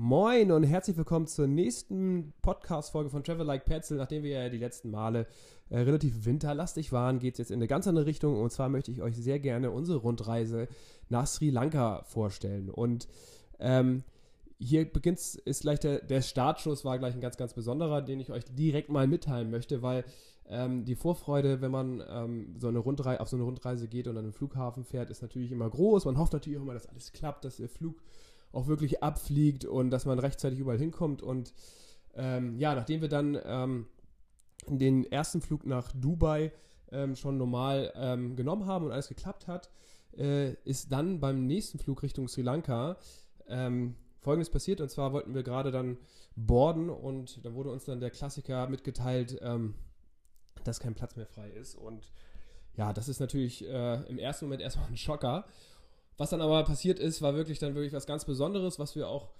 Moin 0.00 0.52
und 0.52 0.62
herzlich 0.62 0.96
willkommen 0.96 1.26
zur 1.26 1.48
nächsten 1.48 2.32
Podcast-Folge 2.40 3.10
von 3.10 3.24
Travel 3.24 3.44
Like 3.44 3.64
Petzl. 3.64 3.96
Nachdem 3.96 4.22
wir 4.22 4.30
ja 4.30 4.48
die 4.48 4.58
letzten 4.58 4.92
Male 4.92 5.26
äh, 5.70 5.80
relativ 5.80 6.24
winterlastig 6.24 6.92
waren, 6.92 7.18
geht 7.18 7.34
es 7.34 7.38
jetzt 7.38 7.50
in 7.50 7.56
eine 7.56 7.66
ganz 7.66 7.88
andere 7.88 8.06
Richtung. 8.06 8.40
Und 8.40 8.52
zwar 8.52 8.68
möchte 8.68 8.92
ich 8.92 9.02
euch 9.02 9.16
sehr 9.16 9.40
gerne 9.40 9.72
unsere 9.72 9.98
Rundreise 9.98 10.68
nach 11.08 11.26
Sri 11.26 11.50
Lanka 11.50 12.04
vorstellen. 12.04 12.70
Und 12.70 13.08
ähm, 13.58 14.04
hier 14.60 14.84
beginnt 14.84 15.18
ist 15.18 15.62
gleich 15.62 15.80
der, 15.80 15.98
der 15.98 16.22
Startschuss, 16.22 16.84
war 16.84 17.00
gleich 17.00 17.14
ein 17.14 17.20
ganz, 17.20 17.36
ganz 17.36 17.54
besonderer, 17.54 18.00
den 18.00 18.20
ich 18.20 18.30
euch 18.30 18.44
direkt 18.44 18.90
mal 18.90 19.08
mitteilen 19.08 19.50
möchte, 19.50 19.82
weil 19.82 20.04
ähm, 20.48 20.84
die 20.84 20.94
Vorfreude, 20.94 21.60
wenn 21.60 21.72
man 21.72 22.04
ähm, 22.08 22.54
so 22.60 22.68
eine 22.68 22.78
Rundreise, 22.78 23.20
auf 23.20 23.28
so 23.28 23.36
eine 23.36 23.44
Rundreise 23.44 23.88
geht 23.88 24.06
und 24.06 24.16
an 24.16 24.26
den 24.26 24.32
Flughafen 24.32 24.84
fährt, 24.84 25.10
ist 25.10 25.22
natürlich 25.22 25.50
immer 25.50 25.68
groß. 25.68 26.04
Man 26.04 26.18
hofft 26.18 26.34
natürlich 26.34 26.56
auch 26.60 26.62
immer, 26.62 26.74
dass 26.74 26.86
alles 26.86 27.10
klappt, 27.10 27.44
dass 27.44 27.56
der 27.56 27.68
Flug 27.68 28.00
auch 28.52 28.66
wirklich 28.66 29.02
abfliegt 29.02 29.64
und 29.64 29.90
dass 29.90 30.06
man 30.06 30.18
rechtzeitig 30.18 30.58
überall 30.58 30.78
hinkommt. 30.78 31.22
Und 31.22 31.52
ähm, 32.14 32.58
ja, 32.58 32.74
nachdem 32.74 33.00
wir 33.00 33.08
dann 33.08 33.38
ähm, 33.44 33.86
den 34.66 35.04
ersten 35.10 35.40
Flug 35.40 35.66
nach 35.66 35.92
Dubai 35.92 36.52
ähm, 36.90 37.16
schon 37.16 37.36
normal 37.36 37.92
ähm, 37.96 38.36
genommen 38.36 38.66
haben 38.66 38.86
und 38.86 38.92
alles 38.92 39.08
geklappt 39.08 39.46
hat, 39.46 39.70
äh, 40.16 40.54
ist 40.64 40.92
dann 40.92 41.20
beim 41.20 41.46
nächsten 41.46 41.78
Flug 41.78 42.02
Richtung 42.02 42.28
Sri 42.28 42.42
Lanka 42.42 42.96
ähm, 43.46 43.94
Folgendes 44.20 44.50
passiert. 44.50 44.80
Und 44.80 44.90
zwar 44.90 45.12
wollten 45.12 45.34
wir 45.34 45.42
gerade 45.42 45.70
dann 45.70 45.98
boarden 46.36 46.90
und 46.90 47.44
da 47.44 47.54
wurde 47.54 47.70
uns 47.70 47.84
dann 47.84 48.00
der 48.00 48.10
Klassiker 48.10 48.68
mitgeteilt, 48.68 49.38
ähm, 49.42 49.74
dass 50.64 50.80
kein 50.80 50.94
Platz 50.94 51.16
mehr 51.16 51.26
frei 51.26 51.50
ist. 51.50 51.74
Und 51.74 52.12
ja, 52.76 52.92
das 52.92 53.08
ist 53.08 53.20
natürlich 53.20 53.66
äh, 53.66 54.02
im 54.08 54.18
ersten 54.18 54.46
Moment 54.46 54.62
erstmal 54.62 54.86
ein 54.88 54.96
Schocker. 54.96 55.46
Was 56.18 56.30
dann 56.30 56.42
aber 56.42 56.62
passiert 56.64 56.98
ist, 56.98 57.22
war 57.22 57.34
wirklich 57.34 57.58
dann 57.58 57.74
wirklich 57.74 57.92
was 57.92 58.06
ganz 58.06 58.24
Besonderes, 58.24 58.78
was 58.78 58.94
wir 58.94 59.08
auch 59.08 59.30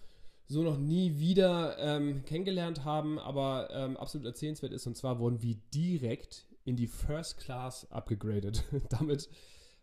so 0.46 0.62
noch 0.62 0.78
nie 0.78 1.18
wieder 1.18 1.77
ähm, 1.78 2.24
kennengelernt 2.24 2.84
haben, 2.84 3.18
aber 3.18 3.68
ähm, 3.73 3.96
absolut 3.96 4.26
erzählenswert 4.26 4.73
ist. 4.73 4.87
Und 4.87 4.96
zwar 4.96 5.18
wurden 5.18 5.43
wir 5.43 5.56
direkt 5.74 6.46
in 6.65 6.76
die 6.76 6.87
First 6.87 7.38
Class 7.38 7.90
abgegradet. 7.90 8.65
Damit 8.88 9.29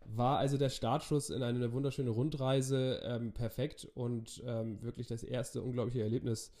war 0.04 0.38
also 0.38 0.56
der 0.56 0.70
Startschuss 0.70 1.30
in 1.30 1.42
eine 1.42 1.72
wunderschöne 1.72 2.10
Rundreise 2.10 3.00
ähm, 3.04 3.32
perfekt 3.32 3.88
und 3.94 4.42
ähm, 4.46 4.82
wirklich 4.82 5.06
das 5.06 5.22
erste 5.22 5.62
unglaubliche 5.62 6.02
Erlebnis 6.02 6.52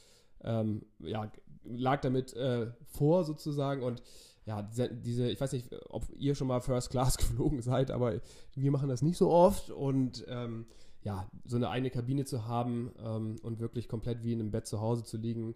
ähm, 0.42 0.84
ja, 0.98 1.30
lag 1.64 2.00
damit 2.00 2.34
äh, 2.34 2.68
vor 2.84 3.24
sozusagen 3.24 3.82
und 3.82 4.02
ja, 4.46 4.62
diese, 4.62 5.28
ich 5.28 5.40
weiß 5.40 5.52
nicht, 5.52 5.68
ob 5.90 6.04
ihr 6.16 6.34
schon 6.36 6.46
mal 6.46 6.60
First 6.60 6.90
Class 6.90 7.18
geflogen 7.18 7.60
seid, 7.60 7.90
aber 7.90 8.20
wir 8.54 8.70
machen 8.70 8.88
das 8.88 9.02
nicht 9.02 9.18
so 9.18 9.30
oft 9.30 9.70
und 9.70 10.24
ähm, 10.28 10.66
ja, 11.02 11.28
so 11.44 11.56
eine 11.56 11.68
eigene 11.68 11.90
Kabine 11.90 12.24
zu 12.24 12.46
haben 12.46 12.92
ähm, 13.04 13.36
und 13.42 13.60
wirklich 13.60 13.88
komplett 13.88 14.22
wie 14.22 14.32
in 14.32 14.40
einem 14.40 14.52
Bett 14.52 14.66
zu 14.66 14.80
Hause 14.80 15.04
zu 15.04 15.16
liegen, 15.16 15.54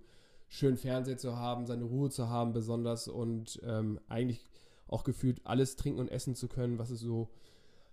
schön 0.48 0.76
Fernseher 0.76 1.18
zu 1.18 1.36
haben, 1.36 1.66
seine 1.66 1.84
Ruhe 1.84 2.10
zu 2.10 2.28
haben 2.28 2.52
besonders 2.52 3.06
und 3.06 3.60
ähm, 3.64 4.00
eigentlich 4.08 4.44
auch 4.88 5.04
gefühlt 5.04 5.40
alles 5.44 5.76
trinken 5.76 6.00
und 6.00 6.08
essen 6.08 6.34
zu 6.34 6.48
können, 6.48 6.78
was 6.78 6.90
es 6.90 7.00
so 7.00 7.28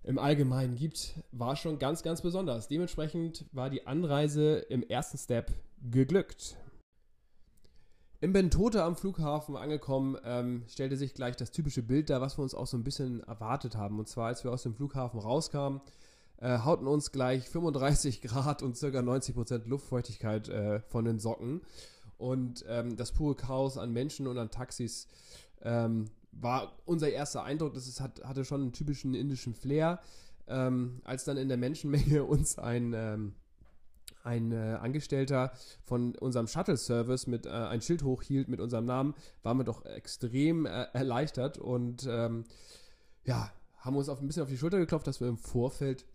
im 0.04 0.18
Allgemeinen 0.18 0.76
gibt, 0.76 1.16
war 1.32 1.56
schon 1.56 1.80
ganz, 1.80 2.02
ganz 2.02 2.22
besonders. 2.22 2.68
Dementsprechend 2.68 3.46
war 3.52 3.70
die 3.70 3.86
Anreise 3.86 4.58
im 4.70 4.82
ersten 4.82 5.18
Step 5.18 5.52
geglückt. 5.92 6.58
Im 8.20 8.34
Bentota 8.34 8.84
am 8.84 8.96
Flughafen 8.96 9.56
angekommen, 9.56 10.18
ähm, 10.24 10.64
stellte 10.68 10.98
sich 10.98 11.14
gleich 11.14 11.36
das 11.36 11.52
typische 11.52 11.84
Bild 11.84 12.10
dar, 12.10 12.20
was 12.20 12.38
wir 12.40 12.44
uns 12.44 12.56
auch 12.56 12.66
so 12.66 12.76
ein 12.76 12.84
bisschen 12.84 13.22
erwartet 13.22 13.76
haben. 13.76 14.00
Und 14.00 14.08
zwar, 14.08 14.28
als 14.28 14.44
wir 14.44 14.52
aus 14.52 14.64
dem 14.64 14.74
Flughafen 14.74 15.20
rauskamen, 15.20 15.82
äh, 16.38 16.60
hauten 16.60 16.88
uns 16.88 17.12
gleich 17.12 17.48
35 17.48 18.22
Grad 18.22 18.64
und 18.64 18.80
ca. 18.80 19.02
90 19.02 19.36
Prozent 19.36 19.68
Luftfeuchtigkeit 19.68 20.50
äh, 20.50 20.80
von 20.80 21.06
den 21.06 21.20
Socken. 21.20 21.62
Und 22.18 22.66
ähm, 22.68 22.96
das 22.96 23.12
pure 23.12 23.36
Chaos 23.36 23.78
an 23.78 23.94
Menschen 23.94 24.26
und 24.26 24.40
an 24.40 24.50
Taxis 24.50 25.08
ähm, 25.62 26.06
war 26.32 26.74
unser 26.86 27.12
erster 27.12 27.44
Eindruck. 27.44 27.76
Das 27.76 27.88
ist, 27.88 28.02
hat, 28.02 28.24
hatte 28.24 28.46
schon 28.46 28.62
einen 28.62 28.74
typischen 28.74 29.14
indischen 29.14 29.54
Flair. 29.54 30.00
Ähm, 30.48 31.02
als 31.04 31.24
dann 31.26 31.38
in 31.38 31.50
der 31.50 31.58
Menschenmenge 31.58 32.24
uns 32.26 32.58
ein 32.58 32.94
ähm, 32.96 33.36
ein 34.28 34.52
äh, 34.52 34.78
Angestellter 34.82 35.54
von 35.84 36.16
unserem 36.16 36.48
Shuttle-Service 36.48 37.28
mit 37.28 37.46
äh, 37.46 37.50
ein 37.50 37.82
Schild 37.82 38.04
hochhielt 38.04 38.50
mit 38.50 38.60
unserem 38.60 38.86
Namen, 38.86 39.16
waren 39.42 39.58
wir 39.58 39.64
doch 39.64 39.86
extrem 39.86 40.66
äh, 40.66 40.88
erleichtert 40.94 41.58
und 41.58 42.06
ähm, 42.10 42.44
ja, 43.24 43.50
haben 43.78 43.96
uns 43.96 44.10
auf 44.10 44.22
ein 44.22 44.28
bisschen 44.28 44.44
auf 44.44 44.50
die 44.50 44.58
Schulter 44.58 44.80
geklopft, 44.80 45.08
dass 45.08 45.22
wir 45.22 45.28
im 45.28 45.38
Vorfeld 45.38 46.06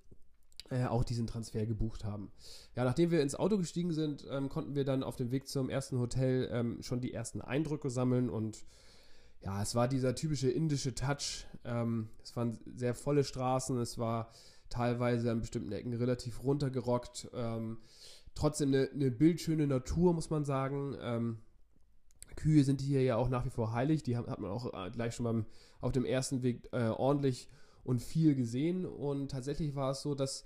äh, 0.71 0.85
auch 0.85 1.05
diesen 1.05 1.27
Transfer 1.27 1.65
gebucht 1.67 2.05
haben. 2.05 2.31
Ja, 2.77 2.85
nachdem 2.85 3.11
wir 3.11 3.23
ins 3.23 3.35
Auto 3.35 3.57
gestiegen 3.57 3.93
sind, 3.93 4.27
ähm, 4.31 4.49
konnten 4.49 4.75
wir 4.75 4.85
dann 4.85 5.03
auf 5.03 5.17
dem 5.17 5.31
Weg 5.31 5.49
zum 5.49 5.71
ersten 5.71 5.99
Hotel 5.99 6.49
ähm, 6.53 6.83
schon 6.83 7.01
die 7.01 7.13
ersten 7.13 7.41
Eindrücke 7.41 7.91
sammeln 7.91 8.29
und 8.29 8.65
ja, 9.41 9.61
es 9.61 9.75
war 9.75 9.89
dieser 9.89 10.15
typische 10.15 10.51
indische 10.51 10.95
Touch. 10.95 11.47
Ähm, 11.65 12.09
es 12.23 12.37
waren 12.37 12.59
sehr 12.77 12.95
volle 12.95 13.25
Straßen, 13.25 13.77
es 13.81 13.99
war 13.99 14.31
teilweise 14.73 15.31
an 15.31 15.41
bestimmten 15.41 15.73
Ecken 15.73 15.93
relativ 15.93 16.43
runtergerockt. 16.43 17.31
Ähm, 17.35 17.79
trotzdem 18.35 18.69
eine, 18.69 18.89
eine, 18.93 19.11
bildschöne 19.11 19.67
Natur, 19.67 20.15
muss 20.15 20.31
man 20.31 20.45
sagen. 20.45 20.97
Ähm, 21.01 21.39
Kühe 22.37 22.65
sind 22.65 22.81
hier 22.81 23.03
ja 23.03 23.17
auch 23.17 23.29
nach 23.29 23.45
wie 23.45 23.51
vor 23.51 23.73
heilig. 23.73 24.03
Die 24.03 24.17
hat, 24.17 24.27
man 24.41 24.51
auch 24.51 24.73
äh, 24.73 24.91
gleich 24.91 25.15
schon 25.15 25.25
beim, 25.25 25.47
auf 25.81 25.93
dem 25.93 26.05
ersten 26.05 26.43
Weg 26.43 26.69
äh, 26.73 26.89
ordentlich 26.89 27.49
und 27.85 28.01
viel 28.01 28.35
gesehen. 28.35 28.87
Und 28.87 29.31
tatsächlich 29.31 29.75
war 29.75 29.91
es 29.91 30.03
so, 30.03 30.15
dass 30.15 30.45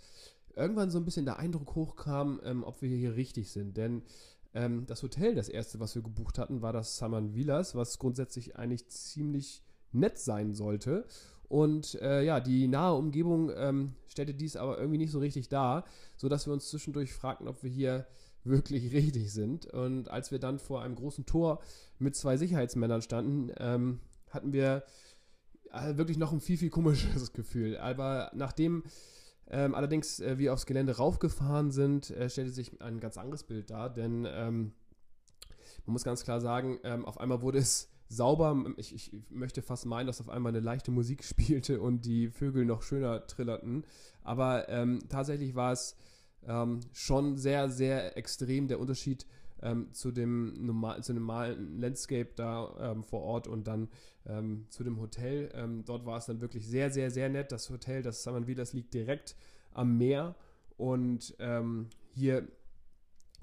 irgendwann 0.56 0.90
so 0.90 0.98
ein 0.98 1.04
bisschen 1.04 1.26
der 1.26 1.38
Eindruck 1.38 1.74
hochkam, 1.74 2.40
ähm, 2.44 2.64
ob 2.64 2.82
wir 2.82 2.88
hier 2.88 3.14
richtig 3.14 3.52
sind. 3.52 3.76
Denn 3.76 4.02
ähm, 4.54 4.86
das 4.86 5.02
Hotel, 5.02 5.34
das 5.34 5.48
erste, 5.48 5.78
was 5.78 5.94
wir 5.94 6.02
gebucht 6.02 6.38
hatten, 6.38 6.62
war 6.62 6.72
das 6.72 6.96
Saman 6.96 7.34
Villas, 7.34 7.74
was 7.74 7.98
grundsätzlich 7.98 8.56
eigentlich 8.56 8.88
ziemlich 8.88 9.62
nett 9.92 10.18
sein 10.18 10.54
sollte. 10.54 11.06
Und 11.48 11.94
äh, 12.00 12.22
ja, 12.22 12.40
die 12.40 12.66
nahe 12.66 12.94
Umgebung 12.94 13.52
ähm, 13.54 13.94
stellte 14.08 14.34
dies 14.34 14.56
aber 14.56 14.78
irgendwie 14.78 14.98
nicht 14.98 15.12
so 15.12 15.18
richtig 15.18 15.48
dar, 15.48 15.84
sodass 16.16 16.46
wir 16.46 16.52
uns 16.52 16.68
zwischendurch 16.68 17.12
fragten, 17.12 17.48
ob 17.48 17.62
wir 17.62 17.70
hier 17.70 18.06
wirklich 18.44 18.92
richtig 18.92 19.32
sind. 19.32 19.66
Und 19.66 20.08
als 20.10 20.30
wir 20.30 20.38
dann 20.38 20.58
vor 20.58 20.82
einem 20.82 20.94
großen 20.94 21.26
Tor 21.26 21.60
mit 21.98 22.16
zwei 22.16 22.36
Sicherheitsmännern 22.36 23.02
standen, 23.02 23.52
ähm, 23.58 24.00
hatten 24.30 24.52
wir 24.52 24.84
äh, 25.72 25.96
wirklich 25.96 26.18
noch 26.18 26.32
ein 26.32 26.40
viel, 26.40 26.56
viel 26.56 26.70
komischeres 26.70 27.32
Gefühl. 27.34 27.76
Aber 27.76 28.30
nachdem 28.34 28.84
ähm, 29.48 29.74
allerdings 29.74 30.20
äh, 30.20 30.38
wir 30.38 30.52
aufs 30.52 30.66
Gelände 30.66 30.96
raufgefahren 30.96 31.70
sind, 31.70 32.10
äh, 32.10 32.28
stellte 32.28 32.50
sich 32.50 32.80
ein 32.80 32.98
ganz 32.98 33.16
anderes 33.16 33.44
Bild 33.44 33.70
dar, 33.70 33.92
denn 33.92 34.26
ähm, 34.28 34.72
man 35.84 35.92
muss 35.92 36.02
ganz 36.02 36.24
klar 36.24 36.40
sagen, 36.40 36.80
ähm, 36.82 37.04
auf 37.04 37.20
einmal 37.20 37.42
wurde 37.42 37.58
es 37.58 37.88
sauber. 38.08 38.64
Ich, 38.76 38.94
ich, 38.94 39.12
möchte 39.30 39.62
fast 39.62 39.86
meinen, 39.86 40.06
dass 40.06 40.20
auf 40.20 40.28
einmal 40.28 40.50
eine 40.50 40.60
leichte 40.60 40.90
Musik 40.90 41.24
spielte 41.24 41.80
und 41.80 42.04
die 42.04 42.28
Vögel 42.28 42.64
noch 42.64 42.82
schöner 42.82 43.26
trillerten. 43.26 43.84
Aber 44.22 44.68
ähm, 44.68 45.00
tatsächlich 45.08 45.54
war 45.54 45.72
es 45.72 45.96
ähm, 46.46 46.80
schon 46.92 47.36
sehr, 47.36 47.68
sehr 47.68 48.16
extrem 48.16 48.68
der 48.68 48.80
Unterschied 48.80 49.26
ähm, 49.62 49.92
zu, 49.92 50.12
dem 50.12 50.66
normal, 50.66 51.02
zu 51.02 51.12
dem 51.12 51.22
normalen 51.22 51.80
Landscape 51.80 52.30
da 52.36 52.92
ähm, 52.92 53.02
vor 53.02 53.22
Ort 53.22 53.48
und 53.48 53.66
dann 53.66 53.88
ähm, 54.26 54.66
zu 54.68 54.84
dem 54.84 55.00
Hotel. 55.00 55.50
Ähm, 55.54 55.84
dort 55.84 56.04
war 56.06 56.18
es 56.18 56.26
dann 56.26 56.40
wirklich 56.40 56.66
sehr, 56.66 56.90
sehr, 56.90 57.10
sehr 57.10 57.28
nett. 57.28 57.52
Das 57.52 57.70
Hotel, 57.70 58.02
das 58.02 58.22
Saman 58.22 58.46
Villas 58.46 58.72
liegt 58.72 58.94
direkt 58.94 59.36
am 59.72 59.98
Meer 59.98 60.34
und 60.78 61.36
hier 62.14 62.48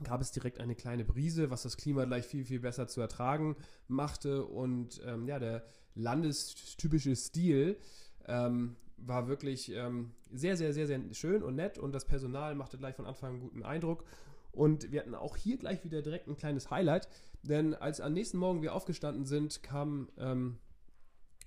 gab 0.04 0.22
es 0.22 0.32
direkt 0.32 0.60
eine 0.60 0.76
kleine 0.76 1.06
Brise, 1.06 1.50
was 1.50 1.64
das 1.64 1.78
Klima 1.78 2.06
gleich 2.06 2.26
viel, 2.26 2.46
viel 2.46 2.60
besser 2.60 2.88
zu 2.88 3.02
ertragen 3.02 3.56
machte. 3.88 4.46
Und 4.46 5.02
ähm, 5.06 5.28
ja, 5.28 5.40
der 5.40 5.64
landestypische 5.96 7.16
Stil 7.16 7.78
ähm, 8.26 8.76
war 8.98 9.28
wirklich 9.28 9.72
ähm, 9.72 10.12
sehr, 10.32 10.58
sehr, 10.58 10.74
sehr, 10.74 10.88
sehr 10.88 11.02
schön 11.14 11.44
und 11.44 11.56
nett. 11.56 11.78
Und 11.78 11.94
das 11.94 12.06
Personal 12.06 12.56
machte 12.56 12.78
gleich 12.78 12.96
von 12.96 13.06
Anfang 13.06 13.30
an 13.30 13.36
einen 13.36 13.42
guten 13.42 13.64
Eindruck. 13.64 14.04
Und 14.52 14.92
wir 14.92 15.02
hatten 15.02 15.16
auch 15.16 15.36
hier 15.36 15.58
gleich 15.58 15.84
wieder 15.84 16.02
direkt 16.02 16.28
ein 16.28 16.38
kleines 16.38 16.70
Highlight, 16.70 17.10
denn 17.42 17.74
als 17.74 18.00
am 18.00 18.14
nächsten 18.14 18.38
Morgen 18.38 18.62
wir 18.62 18.76
aufgestanden 18.76 19.26
sind, 19.26 19.64
kamen 19.64 20.10
ähm, 20.18 20.60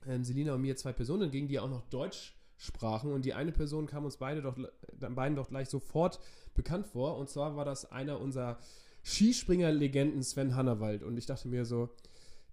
ähm, 0.06 0.24
Selina 0.24 0.54
und 0.54 0.62
mir 0.62 0.76
zwei 0.76 0.92
Personen 0.92 1.22
entgegen, 1.22 1.46
die 1.46 1.60
auch 1.60 1.70
noch 1.70 1.82
Deutsch 1.88 2.35
sprachen. 2.56 3.12
Und 3.12 3.24
die 3.24 3.34
eine 3.34 3.52
Person 3.52 3.86
kam 3.86 4.04
uns 4.04 4.16
beide 4.16 4.42
doch, 4.42 4.56
beiden 4.98 5.36
doch 5.36 5.48
gleich 5.48 5.68
sofort 5.68 6.20
bekannt 6.54 6.86
vor. 6.86 7.16
Und 7.16 7.28
zwar 7.28 7.56
war 7.56 7.64
das 7.64 7.90
einer 7.90 8.20
unserer 8.20 8.58
Skispringer-Legenden 9.04 10.22
Sven 10.22 10.56
Hannawald. 10.56 11.02
Und 11.02 11.16
ich 11.16 11.26
dachte 11.26 11.48
mir 11.48 11.64
so, 11.64 11.90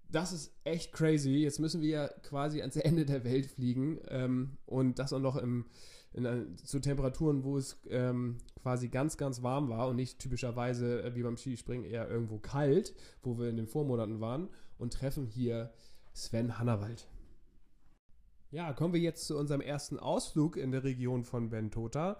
das 0.10 0.32
ist 0.32 0.54
echt 0.64 0.94
crazy. 0.94 1.38
Jetzt 1.38 1.60
müssen 1.60 1.82
wir 1.82 1.90
ja 1.90 2.08
quasi 2.08 2.62
ans 2.62 2.76
Ende 2.76 3.06
der 3.06 3.24
Welt 3.24 3.48
fliegen. 3.48 4.00
Ähm, 4.10 4.58
und 4.66 5.00
das 5.00 5.14
auch 5.14 5.20
noch 5.20 5.36
im, 5.36 5.66
in, 6.14 6.56
zu 6.58 6.80
Temperaturen, 6.80 7.44
wo 7.44 7.58
es 7.58 7.82
ähm, 7.90 8.38
quasi 8.62 8.90
ganz, 8.90 9.18
ganz 9.18 9.42
warm 9.42 9.70
war 9.70 9.88
und 9.88 9.96
nicht 9.96 10.20
typischerweise 10.20 11.04
äh, 11.04 11.16
wie 11.16 11.24
beim 11.24 11.38
Skispringen 11.38 11.86
eher 11.86 12.08
irgendwo 12.08 12.38
kalt, 12.38 12.94
wo 13.24 13.40
wir 13.40 13.50
in 13.50 13.58
den 13.58 13.68
Vormonaten 13.68 14.20
waren. 14.20 14.50
Und 14.78 14.94
treffen 14.94 15.26
hier 15.26 15.72
Sven 16.14 16.60
Hannawald. 16.60 17.08
Ja, 18.54 18.72
kommen 18.72 18.94
wir 18.94 19.02
jetzt 19.02 19.26
zu 19.26 19.36
unserem 19.36 19.62
ersten 19.62 19.98
Ausflug 19.98 20.58
in 20.58 20.72
der 20.72 20.84
Region 20.84 21.24
von 21.24 21.50
Bentota. 21.50 22.20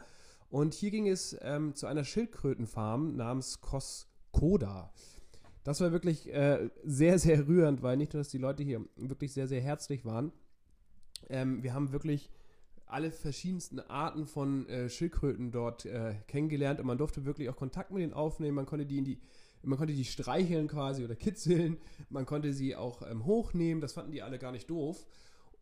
Und 0.50 0.74
hier 0.74 0.90
ging 0.90 1.08
es 1.08 1.38
ähm, 1.42 1.76
zu 1.76 1.86
einer 1.86 2.04
Schildkrötenfarm 2.04 3.16
namens 3.16 3.62
Kos 3.62 4.08
Koda. 4.32 4.92
Das 5.64 5.80
war 5.80 5.92
wirklich 5.92 6.34
äh, 6.34 6.72
sehr, 6.84 7.20
sehr 7.20 7.48
rührend, 7.48 7.84
weil 7.84 7.98
nicht 7.98 8.14
nur, 8.14 8.22
dass 8.22 8.30
die 8.30 8.40
Leute 8.40 8.64
hier 8.64 8.84
wirklich 8.96 9.32
sehr, 9.32 9.48
sehr 9.48 9.62
herzlich 9.62 10.06
waren. 10.06 10.32
Ähm, 11.30 11.62
wir 11.62 11.76
haben 11.76 11.92
wirklich 11.92 12.32
alle 12.88 13.12
verschiedensten 13.12 13.80
Arten 13.80 14.26
von 14.26 14.68
äh, 14.70 14.90
Schildkröten 14.90 15.52
dort 15.52 15.86
äh, 15.86 16.16
kennengelernt 16.26 16.80
und 16.80 16.88
man 16.88 16.98
durfte 16.98 17.26
wirklich 17.26 17.48
auch 17.50 17.58
Kontakt 17.58 17.92
mit 17.92 18.02
ihnen 18.02 18.14
aufnehmen. 18.14 18.56
Man 18.56 18.66
konnte 18.66 18.88
die 18.88 18.98
in 18.98 19.06
die, 19.06 19.22
man 19.62 19.78
konnte 19.78 19.94
die 19.94 20.04
streicheln 20.04 20.68
quasi 20.68 21.04
oder 21.06 21.16
kitzeln. 21.16 21.78
Man 22.10 22.26
konnte 22.26 22.54
sie 22.54 22.76
auch 22.76 23.04
ähm, 23.08 23.24
hochnehmen. 23.24 23.82
Das 23.82 23.94
fanden 23.94 24.12
die 24.12 24.24
alle 24.24 24.40
gar 24.40 24.52
nicht 24.52 24.68
doof 24.68 25.06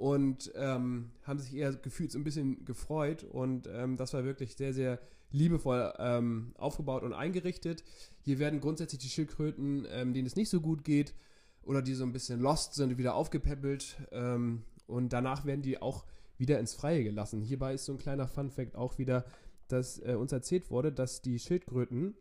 und 0.02 0.52
ähm, 0.56 1.12
haben 1.26 1.38
sich 1.38 1.54
eher 1.54 1.74
gefühlt 1.74 2.12
so 2.12 2.18
ein 2.18 2.24
bisschen 2.24 2.66
gefreut 2.66 3.24
und 3.24 3.70
ähm, 3.72 3.98
das 3.98 4.16
war 4.16 4.24
wirklich 4.24 4.56
sehr, 4.56 4.74
sehr 4.74 4.98
liebevoll 5.30 5.94
ähm, 6.00 6.54
aufgebaut 6.58 7.04
und 7.04 7.14
eingerichtet. 7.14 7.84
Hier 8.22 8.40
werden 8.40 8.62
grundsätzlich 8.62 9.00
die 9.00 9.10
Schildkröten, 9.10 9.86
ähm, 9.92 10.16
denen 10.16 10.26
es 10.26 10.36
nicht 10.36 10.50
so 10.50 10.60
gut 10.60 10.84
geht 10.84 11.14
oder 11.62 11.84
die 11.84 11.94
so 11.94 12.04
ein 12.04 12.14
bisschen 12.14 12.40
lost 12.40 12.74
sind, 12.74 12.98
wieder 12.98 13.14
aufgepäppelt 13.14 13.98
ähm, 14.12 14.64
und 14.88 15.14
danach 15.14 15.46
werden 15.46 15.62
die 15.62 15.80
auch 15.80 16.04
wieder 16.40 16.60
ins 16.60 16.74
Freie 16.74 17.04
gelassen. 17.04 17.44
Hierbei 17.44 17.76
ist 17.76 17.86
so 17.86 17.92
ein 17.92 18.00
kleiner 18.00 18.28
Fun-Fact 18.28 18.76
auch 18.76 18.98
wieder, 18.98 19.24
dass 19.68 20.00
äh, 20.00 20.16
uns 20.16 20.32
erzählt 20.32 20.72
wurde, 20.72 20.92
dass 20.92 21.22
die 21.22 21.38
Schildkröten 21.38 22.16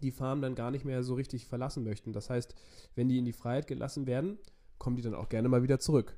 die 0.00 0.12
Farm 0.12 0.40
dann 0.40 0.54
gar 0.54 0.70
nicht 0.70 0.86
mehr 0.86 1.02
so 1.02 1.12
richtig 1.12 1.46
verlassen 1.46 1.84
möchten. 1.84 2.14
Das 2.14 2.30
heißt, 2.30 2.54
wenn 2.94 3.08
die 3.08 3.18
in 3.18 3.26
die 3.26 3.34
Freiheit 3.34 3.66
gelassen 3.66 4.06
werden, 4.06 4.38
kommen 4.78 4.96
die 4.96 5.02
dann 5.02 5.14
auch 5.14 5.28
gerne 5.28 5.50
mal 5.50 5.62
wieder 5.62 5.78
zurück. 5.78 6.16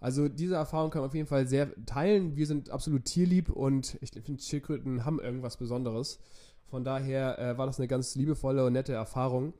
Also 0.00 0.28
diese 0.28 0.54
Erfahrung 0.54 0.90
kann 0.90 1.02
man 1.02 1.10
auf 1.10 1.14
jeden 1.14 1.28
Fall 1.28 1.46
sehr 1.46 1.74
teilen. 1.84 2.36
Wir 2.36 2.46
sind 2.46 2.70
absolut 2.70 3.04
tierlieb 3.04 3.50
und 3.50 3.98
ich 4.00 4.10
finde, 4.10 4.42
Schildkröten 4.42 5.04
haben 5.04 5.20
irgendwas 5.20 5.58
Besonderes. 5.58 6.18
Von 6.70 6.84
daher 6.84 7.38
äh, 7.38 7.58
war 7.58 7.66
das 7.66 7.78
eine 7.78 7.88
ganz 7.88 8.14
liebevolle 8.14 8.64
und 8.64 8.72
nette 8.72 8.92
Erfahrung. 8.92 9.52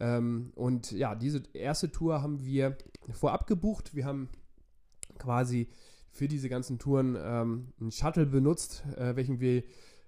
Ähm, 0.00 0.52
und 0.56 0.90
ja, 0.90 1.14
diese 1.14 1.42
erste 1.52 1.92
Tour 1.92 2.22
haben 2.22 2.44
wir 2.44 2.76
vorab 3.12 3.46
gebucht. 3.46 3.94
Wir 3.94 4.04
haben 4.04 4.28
quasi 5.18 5.68
für 6.10 6.26
diese 6.26 6.48
ganzen 6.48 6.78
Touren 6.78 7.16
ähm, 7.20 7.72
einen 7.80 7.92
Shuttle 7.92 8.26
benutzt, 8.26 8.84
äh, 8.96 9.14
welchen 9.14 9.40
wir 9.40 9.62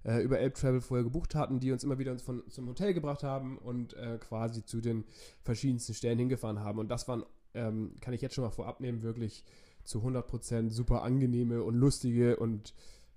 äh, 0.04 0.22
über 0.22 0.38
Elb 0.38 0.54
Travel 0.54 0.80
vorher 0.80 1.04
gebucht 1.04 1.34
hatten, 1.34 1.60
die 1.60 1.72
uns 1.72 1.84
immer 1.84 1.98
wieder 1.98 2.18
von, 2.18 2.42
zum 2.48 2.68
Hotel 2.68 2.94
gebracht 2.94 3.22
haben 3.22 3.58
und 3.58 3.94
äh, 3.94 4.18
quasi 4.18 4.64
zu 4.64 4.80
den 4.80 5.04
verschiedensten 5.42 5.94
Stellen 5.94 6.18
hingefahren 6.18 6.60
haben. 6.60 6.78
Und 6.78 6.88
das 6.88 7.06
waren, 7.06 7.24
ähm, 7.54 7.94
kann 8.00 8.14
ich 8.14 8.22
jetzt 8.22 8.34
schon 8.34 8.44
mal 8.44 8.50
vorab 8.50 8.80
nehmen, 8.80 9.02
wirklich 9.02 9.44
zu 9.86 10.00
100% 10.00 10.70
super 10.70 11.02
angenehme 11.02 11.62
und 11.62 11.74
lustige 11.74 12.36
und 12.36 12.74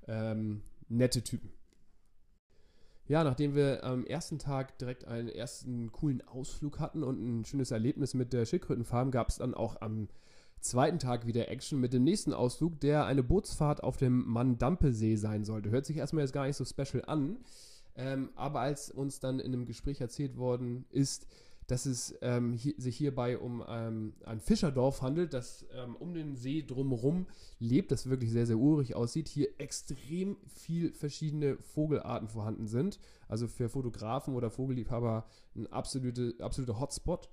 ähm, 0.07 0.61
nette 0.87 1.23
Typen. 1.23 1.51
Ja, 3.07 3.23
nachdem 3.23 3.55
wir 3.55 3.83
am 3.83 4.05
ersten 4.05 4.37
Tag 4.37 4.77
direkt 4.77 5.05
einen 5.05 5.29
ersten 5.29 5.91
coolen 5.91 6.21
Ausflug 6.27 6.79
hatten 6.79 7.03
und 7.03 7.19
ein 7.19 7.43
schönes 7.43 7.71
Erlebnis 7.71 8.13
mit 8.13 8.33
der 8.33 8.45
Schildkrötenfarm, 8.45 9.09
gab 9.09 9.29
es 9.29 9.37
dann 9.37 9.55
auch 9.55 9.81
am 9.81 10.09
zweiten 10.61 10.99
Tag 10.99 11.25
wieder 11.25 11.49
Action 11.49 11.79
mit 11.79 11.93
dem 11.93 12.03
nächsten 12.03 12.33
Ausflug, 12.33 12.79
der 12.79 13.05
eine 13.05 13.23
Bootsfahrt 13.23 13.83
auf 13.83 13.97
dem 13.97 14.27
Mandampesee 14.27 15.15
sein 15.15 15.43
sollte. 15.43 15.71
Hört 15.71 15.87
sich 15.87 15.97
erstmal 15.97 16.23
jetzt 16.23 16.33
gar 16.33 16.45
nicht 16.45 16.55
so 16.55 16.65
special 16.65 17.03
an, 17.07 17.37
ähm, 17.95 18.29
aber 18.35 18.59
als 18.59 18.91
uns 18.91 19.19
dann 19.19 19.39
in 19.39 19.53
einem 19.53 19.65
Gespräch 19.65 20.01
erzählt 20.01 20.37
worden 20.37 20.85
ist, 20.91 21.25
dass 21.69 21.85
es 21.85 22.15
ähm, 22.21 22.53
hier, 22.53 22.73
sich 22.77 22.97
hierbei 22.97 23.37
um 23.37 23.63
ähm, 23.67 24.13
ein 24.25 24.39
Fischerdorf 24.39 25.01
handelt, 25.01 25.33
das 25.33 25.65
ähm, 25.73 25.95
um 25.95 26.13
den 26.13 26.35
See 26.35 26.63
drumherum 26.65 27.27
lebt, 27.59 27.91
das 27.91 28.09
wirklich 28.09 28.31
sehr, 28.31 28.45
sehr 28.45 28.57
urig 28.57 28.95
aussieht. 28.95 29.27
Hier 29.27 29.49
extrem 29.59 30.37
viel 30.47 30.91
verschiedene 30.91 31.57
Vogelarten 31.57 32.27
vorhanden 32.27 32.67
sind. 32.67 32.99
Also 33.27 33.47
für 33.47 33.69
Fotografen 33.69 34.35
oder 34.35 34.49
Vogelliebhaber 34.49 35.25
ein 35.55 35.67
absolute, 35.67 36.35
absoluter 36.39 36.79
Hotspot. 36.79 37.29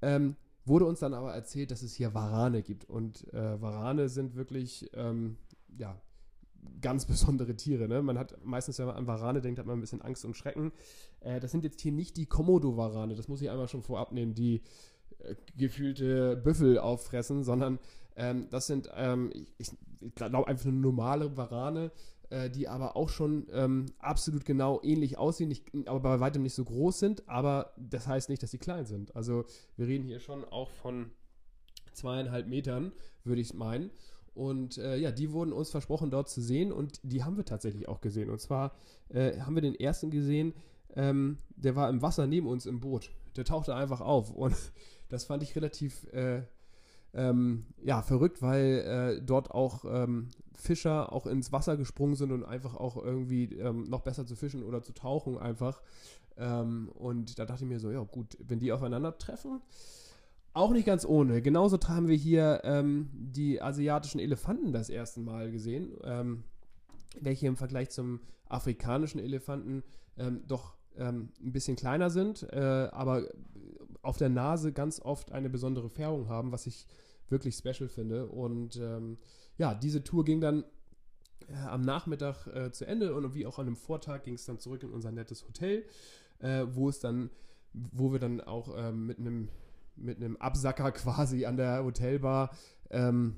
Ähm, 0.00 0.36
Wurde 0.68 0.84
uns 0.84 1.00
dann 1.00 1.14
aber 1.14 1.32
erzählt, 1.32 1.70
dass 1.70 1.80
es 1.82 1.94
hier 1.94 2.12
Warane 2.12 2.62
gibt. 2.62 2.84
Und 2.84 3.32
äh, 3.32 3.60
Warane 3.60 4.10
sind 4.10 4.36
wirklich, 4.36 4.90
ähm, 4.92 5.38
ja, 5.78 5.98
ganz 6.80 7.06
besondere 7.06 7.56
Tiere. 7.56 7.88
Ne? 7.88 8.02
Man 8.02 8.18
hat 8.18 8.44
meistens, 8.44 8.78
wenn 8.78 8.86
man 8.86 8.96
an 8.96 9.06
Warane 9.06 9.40
denkt, 9.40 9.58
hat 9.58 9.66
man 9.66 9.78
ein 9.78 9.80
bisschen 9.80 10.02
Angst 10.02 10.24
und 10.24 10.36
Schrecken. 10.36 10.72
Äh, 11.20 11.40
das 11.40 11.50
sind 11.50 11.64
jetzt 11.64 11.80
hier 11.80 11.92
nicht 11.92 12.16
die 12.16 12.26
Komodo-Warane, 12.26 13.14
das 13.14 13.28
muss 13.28 13.42
ich 13.42 13.50
einmal 13.50 13.68
schon 13.68 13.82
vorab 13.82 14.12
nehmen, 14.12 14.34
die 14.34 14.62
äh, 15.18 15.34
gefühlte 15.56 16.36
Büffel 16.36 16.78
auffressen, 16.78 17.44
sondern 17.44 17.78
ähm, 18.16 18.48
das 18.50 18.66
sind, 18.66 18.90
ähm, 18.94 19.32
ich, 19.58 19.70
ich 20.00 20.14
glaube, 20.14 20.46
einfach 20.48 20.66
eine 20.66 20.76
normale 20.76 21.36
Warane, 21.36 21.90
äh, 22.30 22.50
die 22.50 22.68
aber 22.68 22.96
auch 22.96 23.08
schon 23.08 23.46
ähm, 23.52 23.86
absolut 23.98 24.44
genau 24.44 24.80
ähnlich 24.82 25.18
aussehen, 25.18 25.48
nicht, 25.48 25.64
aber 25.86 26.00
bei 26.00 26.20
weitem 26.20 26.42
nicht 26.42 26.54
so 26.54 26.64
groß 26.64 26.98
sind, 26.98 27.28
aber 27.28 27.72
das 27.76 28.06
heißt 28.06 28.28
nicht, 28.28 28.42
dass 28.42 28.50
sie 28.50 28.58
klein 28.58 28.86
sind. 28.86 29.14
Also 29.16 29.44
wir 29.76 29.86
reden 29.86 30.04
hier 30.04 30.20
schon 30.20 30.44
auch 30.44 30.70
von 30.70 31.10
zweieinhalb 31.92 32.46
Metern, 32.46 32.92
würde 33.24 33.40
ich 33.40 33.54
meinen. 33.54 33.90
Und 34.38 34.78
äh, 34.78 34.96
ja, 34.96 35.10
die 35.10 35.32
wurden 35.32 35.52
uns 35.52 35.70
versprochen, 35.70 36.12
dort 36.12 36.28
zu 36.28 36.40
sehen 36.40 36.70
und 36.70 37.00
die 37.02 37.24
haben 37.24 37.36
wir 37.36 37.44
tatsächlich 37.44 37.88
auch 37.88 38.00
gesehen. 38.00 38.30
Und 38.30 38.40
zwar 38.40 38.72
äh, 39.08 39.40
haben 39.40 39.56
wir 39.56 39.62
den 39.62 39.74
ersten 39.74 40.12
gesehen, 40.12 40.54
ähm, 40.94 41.38
der 41.56 41.74
war 41.74 41.90
im 41.90 42.02
Wasser 42.02 42.28
neben 42.28 42.46
uns 42.46 42.64
im 42.64 42.78
Boot. 42.78 43.10
Der 43.34 43.44
tauchte 43.44 43.74
einfach 43.74 44.00
auf 44.00 44.30
und 44.30 44.54
das 45.08 45.24
fand 45.24 45.42
ich 45.42 45.56
relativ 45.56 46.04
äh, 46.12 46.42
ähm, 47.14 47.66
ja, 47.82 48.00
verrückt, 48.00 48.40
weil 48.40 49.18
äh, 49.18 49.22
dort 49.24 49.50
auch 49.50 49.84
ähm, 49.84 50.28
Fischer 50.54 51.12
auch 51.12 51.26
ins 51.26 51.50
Wasser 51.50 51.76
gesprungen 51.76 52.14
sind 52.14 52.30
und 52.30 52.44
einfach 52.44 52.76
auch 52.76 52.96
irgendwie 52.96 53.52
ähm, 53.56 53.90
noch 53.90 54.02
besser 54.02 54.24
zu 54.24 54.36
fischen 54.36 54.62
oder 54.62 54.84
zu 54.84 54.92
tauchen 54.92 55.36
einfach. 55.36 55.82
Ähm, 56.36 56.90
und 56.94 57.40
da 57.40 57.44
dachte 57.44 57.64
ich 57.64 57.68
mir 57.68 57.80
so, 57.80 57.90
ja 57.90 58.04
gut, 58.04 58.38
wenn 58.40 58.60
die 58.60 58.70
aufeinandertreffen, 58.70 59.62
auch 60.58 60.72
nicht 60.72 60.86
ganz 60.86 61.04
ohne. 61.04 61.40
Genauso 61.42 61.78
haben 61.86 62.08
wir 62.08 62.16
hier 62.16 62.60
ähm, 62.64 63.08
die 63.12 63.62
asiatischen 63.62 64.18
Elefanten 64.18 64.72
das 64.72 64.90
erste 64.90 65.20
Mal 65.20 65.50
gesehen, 65.50 65.92
ähm, 66.04 66.44
welche 67.20 67.46
im 67.46 67.56
Vergleich 67.56 67.90
zum 67.90 68.20
afrikanischen 68.48 69.20
Elefanten 69.20 69.82
doch 70.48 70.74
ein 70.96 71.30
bisschen 71.38 71.76
kleiner 71.76 72.10
sind, 72.10 72.42
äh, 72.52 72.88
aber 72.90 73.28
auf 74.02 74.16
der 74.16 74.28
Nase 74.28 74.72
ganz 74.72 75.00
oft 75.00 75.32
eine 75.32 75.50
besondere 75.50 75.90
Färbung 75.90 76.28
haben, 76.28 76.50
was 76.52 76.66
ich 76.66 76.86
wirklich 77.28 77.56
special 77.56 77.88
finde. 77.88 78.26
Und 78.26 78.76
ähm, 78.76 79.18
ja, 79.58 79.74
diese 79.74 80.02
Tour 80.02 80.24
ging 80.24 80.40
dann 80.40 80.64
äh, 81.48 81.54
am 81.54 81.82
Nachmittag 81.82 82.46
äh, 82.46 82.72
zu 82.72 82.86
Ende 82.86 83.14
und 83.14 83.34
wie 83.34 83.46
auch 83.46 83.58
an 83.58 83.66
einem 83.66 83.76
Vortag 83.76 84.22
ging 84.22 84.34
es 84.34 84.44
dann 84.44 84.58
zurück 84.58 84.82
in 84.82 84.90
unser 84.90 85.12
nettes 85.12 85.46
Hotel, 85.46 85.84
äh, 86.38 86.64
wo 86.70 86.88
es 86.88 87.00
dann, 87.00 87.30
wo 87.72 88.12
wir 88.12 88.18
dann 88.18 88.40
auch 88.40 88.74
ähm, 88.76 89.06
mit 89.06 89.18
einem 89.18 89.48
mit 90.00 90.18
einem 90.18 90.36
Absacker 90.36 90.92
quasi 90.92 91.46
an 91.46 91.56
der 91.56 91.84
Hotelbar 91.84 92.50
ähm, 92.90 93.36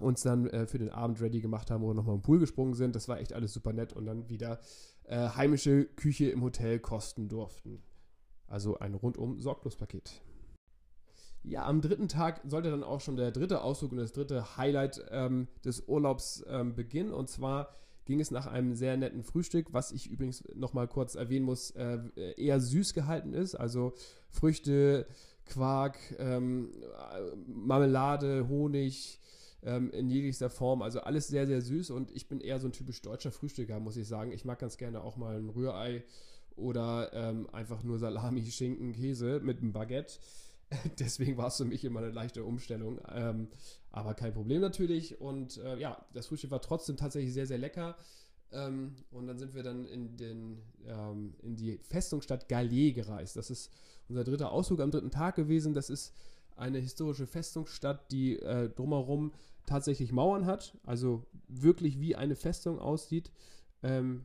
uns 0.00 0.22
dann 0.22 0.46
äh, 0.48 0.66
für 0.66 0.78
den 0.78 0.90
Abend 0.90 1.20
ready 1.20 1.40
gemacht 1.40 1.70
haben, 1.70 1.82
wo 1.82 1.88
wir 1.88 1.94
nochmal 1.94 2.14
im 2.14 2.22
Pool 2.22 2.38
gesprungen 2.38 2.74
sind. 2.74 2.94
Das 2.94 3.08
war 3.08 3.18
echt 3.18 3.32
alles 3.32 3.52
super 3.52 3.72
nett 3.72 3.92
und 3.92 4.06
dann 4.06 4.28
wieder 4.28 4.60
äh, 5.04 5.28
heimische 5.30 5.84
Küche 5.84 6.30
im 6.30 6.42
Hotel 6.42 6.78
kosten 6.78 7.28
durften. 7.28 7.82
Also 8.46 8.78
ein 8.78 8.94
rundum 8.94 9.38
sorglos 9.38 9.76
Paket. 9.76 10.22
Ja, 11.42 11.66
am 11.66 11.80
dritten 11.80 12.08
Tag 12.08 12.40
sollte 12.44 12.70
dann 12.70 12.82
auch 12.82 13.00
schon 13.00 13.16
der 13.16 13.30
dritte 13.30 13.62
Ausflug 13.62 13.92
und 13.92 13.98
das 13.98 14.12
dritte 14.12 14.56
Highlight 14.56 15.04
ähm, 15.10 15.48
des 15.64 15.86
Urlaubs 15.86 16.44
ähm, 16.48 16.74
beginnen. 16.74 17.12
Und 17.12 17.28
zwar 17.28 17.74
ging 18.04 18.20
es 18.20 18.30
nach 18.30 18.46
einem 18.46 18.74
sehr 18.74 18.96
netten 18.96 19.22
Frühstück, 19.22 19.72
was 19.72 19.92
ich 19.92 20.10
übrigens 20.10 20.42
nochmal 20.54 20.88
kurz 20.88 21.14
erwähnen 21.14 21.44
muss, 21.44 21.70
äh, 21.72 21.98
eher 22.36 22.60
süß 22.60 22.94
gehalten 22.94 23.34
ist. 23.34 23.54
Also 23.54 23.94
Früchte, 24.30 25.06
Quark, 25.48 25.98
ähm, 26.18 26.70
Marmelade, 27.46 28.48
Honig 28.48 29.20
ähm, 29.62 29.90
in 29.90 30.10
jeglichster 30.10 30.50
Form. 30.50 30.82
Also 30.82 31.00
alles 31.00 31.28
sehr, 31.28 31.46
sehr 31.46 31.60
süß. 31.60 31.90
Und 31.90 32.10
ich 32.10 32.28
bin 32.28 32.40
eher 32.40 32.58
so 32.60 32.68
ein 32.68 32.72
typisch 32.72 33.02
deutscher 33.02 33.32
Frühstücker, 33.32 33.80
muss 33.80 33.96
ich 33.96 34.06
sagen. 34.06 34.32
Ich 34.32 34.44
mag 34.44 34.58
ganz 34.58 34.76
gerne 34.76 35.02
auch 35.02 35.16
mal 35.16 35.36
ein 35.36 35.48
Rührei 35.48 36.04
oder 36.56 37.10
ähm, 37.12 37.48
einfach 37.52 37.82
nur 37.82 37.98
Salami, 37.98 38.44
Schinken, 38.44 38.92
Käse 38.92 39.40
mit 39.40 39.58
einem 39.58 39.72
Baguette. 39.72 40.18
Deswegen 40.98 41.36
war 41.36 41.48
es 41.48 41.56
für 41.56 41.64
mich 41.64 41.84
immer 41.84 42.00
eine 42.00 42.10
leichte 42.10 42.44
Umstellung. 42.44 43.00
Ähm, 43.12 43.48
aber 43.90 44.14
kein 44.14 44.34
Problem 44.34 44.60
natürlich. 44.60 45.20
Und 45.20 45.58
äh, 45.58 45.78
ja, 45.78 46.04
das 46.12 46.26
Frühstück 46.26 46.50
war 46.50 46.60
trotzdem 46.60 46.96
tatsächlich 46.96 47.32
sehr, 47.32 47.46
sehr 47.46 47.58
lecker. 47.58 47.96
Ähm, 48.50 48.96
und 49.10 49.26
dann 49.26 49.38
sind 49.38 49.54
wir 49.54 49.62
dann 49.62 49.86
in, 49.86 50.16
den, 50.16 50.62
ähm, 50.86 51.34
in 51.42 51.56
die 51.56 51.78
Festungsstadt 51.78 52.48
Gallier 52.48 52.92
gereist. 52.92 53.36
Das 53.36 53.50
ist 53.50 53.70
unser 54.08 54.24
dritter 54.24 54.50
Ausflug 54.50 54.80
am 54.80 54.90
dritten 54.90 55.10
Tag 55.10 55.36
gewesen. 55.36 55.74
Das 55.74 55.90
ist 55.90 56.14
eine 56.56 56.78
historische 56.78 57.26
Festungsstadt, 57.26 58.10
die 58.10 58.38
äh, 58.38 58.68
drumherum 58.68 59.32
tatsächlich 59.66 60.12
Mauern 60.12 60.46
hat. 60.46 60.76
Also 60.84 61.26
wirklich 61.46 62.00
wie 62.00 62.16
eine 62.16 62.36
Festung 62.36 62.78
aussieht. 62.78 63.30
Ähm, 63.82 64.24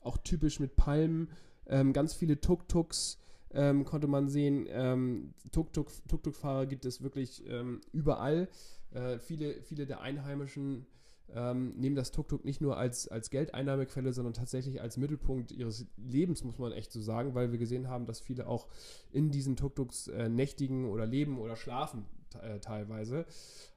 auch 0.00 0.18
typisch 0.18 0.60
mit 0.60 0.76
Palmen 0.76 1.28
ähm, 1.66 1.92
ganz 1.92 2.14
viele 2.14 2.40
Tuk-Tuks 2.40 3.18
ähm, 3.52 3.84
konnte 3.84 4.06
man 4.06 4.28
sehen. 4.28 4.66
Ähm, 4.68 5.34
Tuk-Tuk-Fahrer 5.52 6.66
gibt 6.66 6.84
es 6.84 7.02
wirklich 7.02 7.44
ähm, 7.48 7.80
überall. 7.92 8.48
Äh, 8.90 9.18
viele, 9.18 9.62
viele 9.62 9.86
der 9.86 10.00
Einheimischen 10.00 10.86
ähm, 11.34 11.74
nehmen 11.76 11.96
das 11.96 12.10
Tuk-Tuk 12.10 12.44
nicht 12.44 12.60
nur 12.60 12.76
als, 12.76 13.08
als 13.08 13.30
Geldeinnahmequelle, 13.30 14.12
sondern 14.12 14.34
tatsächlich 14.34 14.80
als 14.80 14.96
Mittelpunkt 14.96 15.52
ihres 15.52 15.86
Lebens, 15.96 16.44
muss 16.44 16.58
man 16.58 16.72
echt 16.72 16.92
so 16.92 17.00
sagen, 17.00 17.34
weil 17.34 17.52
wir 17.52 17.58
gesehen 17.58 17.88
haben, 17.88 18.06
dass 18.06 18.20
viele 18.20 18.46
auch 18.46 18.68
in 19.12 19.30
diesen 19.30 19.56
Tuk-Tuks 19.56 20.08
äh, 20.08 20.28
nächtigen 20.28 20.86
oder 20.86 21.06
leben 21.06 21.38
oder 21.38 21.56
schlafen 21.56 22.04
äh, 22.42 22.58
teilweise. 22.60 23.26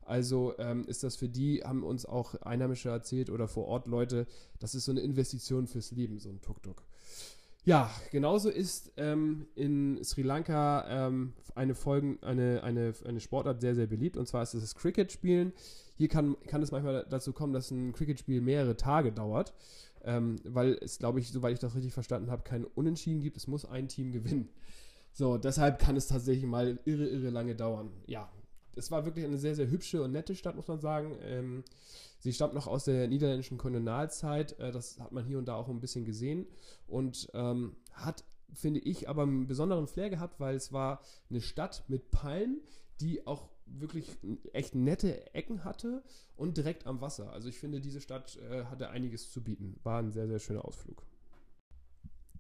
Also 0.06 0.54
ähm, 0.58 0.86
ist 0.88 1.04
das 1.04 1.18
für 1.18 1.28
die, 1.28 1.64
haben 1.64 1.84
uns 1.84 2.06
auch 2.06 2.36
Einheimische 2.36 2.90
erzählt 2.90 3.30
oder 3.30 3.48
vor 3.48 3.66
Ort 3.66 3.88
Leute, 3.88 4.26
das 4.60 4.74
ist 4.74 4.86
so 4.86 4.92
eine 4.92 5.02
Investition 5.02 5.68
fürs 5.68 5.92
Leben, 5.92 6.20
so 6.20 6.30
ein 6.30 6.42
Tuk-Tuk. 6.42 6.84
Ja, 7.66 7.92
genauso 8.12 8.50
ist 8.50 8.94
ähm, 8.96 9.48
in 9.56 10.02
Sri 10.02 10.22
Lanka 10.22 10.86
ähm, 11.08 11.34
eine, 11.54 11.76
Folgen, 11.76 12.18
eine, 12.22 12.64
eine, 12.64 12.94
eine 13.04 13.20
Sportart 13.20 13.60
sehr, 13.60 13.76
sehr 13.76 13.88
beliebt 13.88 14.16
und 14.16 14.26
zwar 14.26 14.44
ist 14.44 14.54
es 14.54 14.62
das 14.62 14.76
Cricket-Spielen. 14.76 15.52
Hier 15.98 16.08
kann, 16.08 16.38
kann 16.46 16.62
es 16.62 16.72
manchmal 16.72 17.06
dazu 17.10 17.34
kommen, 17.34 17.54
dass 17.54 17.72
ein 17.72 17.92
Cricket-Spiel 17.92 18.40
mehrere 18.42 18.78
Tage 18.78 19.12
dauert, 19.12 19.54
ähm, 20.04 20.38
weil 20.44 20.78
es, 20.82 21.00
glaube 21.00 21.20
ich, 21.20 21.32
soweit 21.32 21.54
ich 21.54 21.60
das 21.60 21.76
richtig 21.76 21.94
verstanden 21.94 22.30
habe, 22.30 22.44
kein 22.44 22.66
Unentschieden 22.66 23.20
gibt. 23.20 23.36
Es 23.36 23.48
muss 23.48 23.66
ein 23.66 23.88
Team 23.88 24.12
gewinnen. 24.12 24.50
So, 25.12 25.40
deshalb 25.40 25.80
kann 25.80 25.96
es 25.96 26.08
tatsächlich 26.08 26.46
mal 26.46 26.80
irre, 26.86 27.08
irre 27.08 27.32
lange 27.32 27.56
dauern. 27.56 27.90
Ja, 28.06 28.30
es 28.76 28.92
war 28.92 29.06
wirklich 29.06 29.26
eine 29.26 29.40
sehr, 29.40 29.56
sehr 29.56 29.70
hübsche 29.72 30.04
und 30.04 30.12
nette 30.12 30.36
Stadt, 30.36 30.56
muss 30.56 30.68
man 30.68 30.80
sagen. 30.80 31.18
Ähm, 31.24 31.64
sie 32.20 32.32
stammt 32.32 32.54
noch 32.54 32.68
aus 32.68 32.86
der 32.86 33.08
niederländischen 33.08 33.58
Kolonialzeit. 33.58 34.60
Äh, 34.60 34.72
das 34.72 35.00
hat 35.00 35.12
man 35.12 35.26
hier 35.26 35.40
und 35.40 35.48
da 35.48 35.56
auch 35.56 35.68
ein 35.68 35.82
bisschen 35.82 36.06
gesehen. 36.06 36.46
Und 36.86 37.30
ähm, 37.34 37.76
hat, 37.94 38.24
finde 38.54 38.80
ich, 38.80 39.10
aber 39.10 39.24
einen 39.24 39.48
besonderen 39.48 39.88
Flair 39.88 40.12
gehabt, 40.12 40.40
weil 40.40 40.56
es 40.56 40.72
war 40.72 41.02
eine 41.32 41.42
Stadt 41.42 41.84
mit 41.88 42.12
Palmen, 42.12 42.62
die 43.02 43.26
auch 43.26 43.50
wirklich 43.68 44.18
echt 44.54 44.76
nette 44.76 45.34
Ecken 45.34 45.64
hatte 45.64 46.04
und 46.36 46.58
direkt 46.58 46.88
am 46.88 47.02
Wasser. 47.02 47.32
Also 47.32 47.50
ich 47.50 47.60
finde, 47.60 47.82
diese 47.82 48.02
Stadt 48.02 48.38
äh, 48.50 48.66
hatte 48.66 48.90
einiges 48.90 49.32
zu 49.32 49.44
bieten. 49.44 49.80
War 49.84 50.00
ein 50.00 50.12
sehr, 50.12 50.28
sehr 50.28 50.40
schöner 50.40 50.66
Ausflug. 50.66 51.04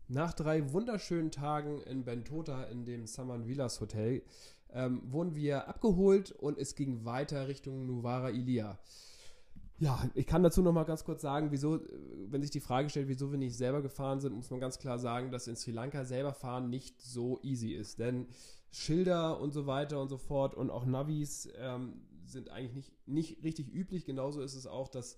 Nach 0.07 0.33
drei 0.33 0.71
wunderschönen 0.71 1.31
Tagen 1.31 1.81
in 1.81 2.05
Bentota 2.05 2.63
in 2.63 2.85
dem 2.85 3.07
Saman 3.07 3.47
Villas 3.47 3.81
Hotel 3.81 4.23
ähm, 4.73 5.01
wurden 5.05 5.35
wir 5.35 5.67
abgeholt 5.67 6.31
und 6.31 6.57
es 6.57 6.75
ging 6.75 7.03
weiter 7.03 7.47
Richtung 7.47 7.85
Nuvara 7.85 8.29
Ilia. 8.29 8.79
Ja, 9.79 10.09
ich 10.15 10.25
kann 10.25 10.41
dazu 10.41 10.63
noch 10.63 10.71
mal 10.71 10.85
ganz 10.85 11.03
kurz 11.03 11.21
sagen, 11.21 11.51
wieso, 11.51 11.79
wenn 12.29 12.41
sich 12.41 12.49
die 12.49 12.59
Frage 12.59 12.89
stellt, 12.89 13.07
wieso 13.07 13.31
wir 13.31 13.37
nicht 13.37 13.55
selber 13.55 13.83
gefahren 13.83 14.19
sind, 14.19 14.33
muss 14.33 14.49
man 14.49 14.59
ganz 14.59 14.79
klar 14.79 14.97
sagen, 14.97 15.29
dass 15.29 15.47
in 15.47 15.55
Sri 15.55 15.71
Lanka 15.71 16.03
selber 16.03 16.33
fahren 16.33 16.69
nicht 16.69 16.99
so 16.99 17.39
easy 17.43 17.73
ist. 17.73 17.99
Denn 17.99 18.27
Schilder 18.71 19.39
und 19.39 19.51
so 19.51 19.67
weiter 19.67 20.01
und 20.01 20.09
so 20.09 20.17
fort 20.17 20.55
und 20.55 20.71
auch 20.71 20.85
Navis 20.85 21.47
ähm, 21.57 22.01
sind 22.25 22.49
eigentlich 22.49 22.73
nicht, 22.73 22.97
nicht 23.07 23.43
richtig 23.43 23.71
üblich. 23.71 24.05
Genauso 24.05 24.41
ist 24.41 24.55
es 24.55 24.65
auch, 24.65 24.87
dass 24.87 25.17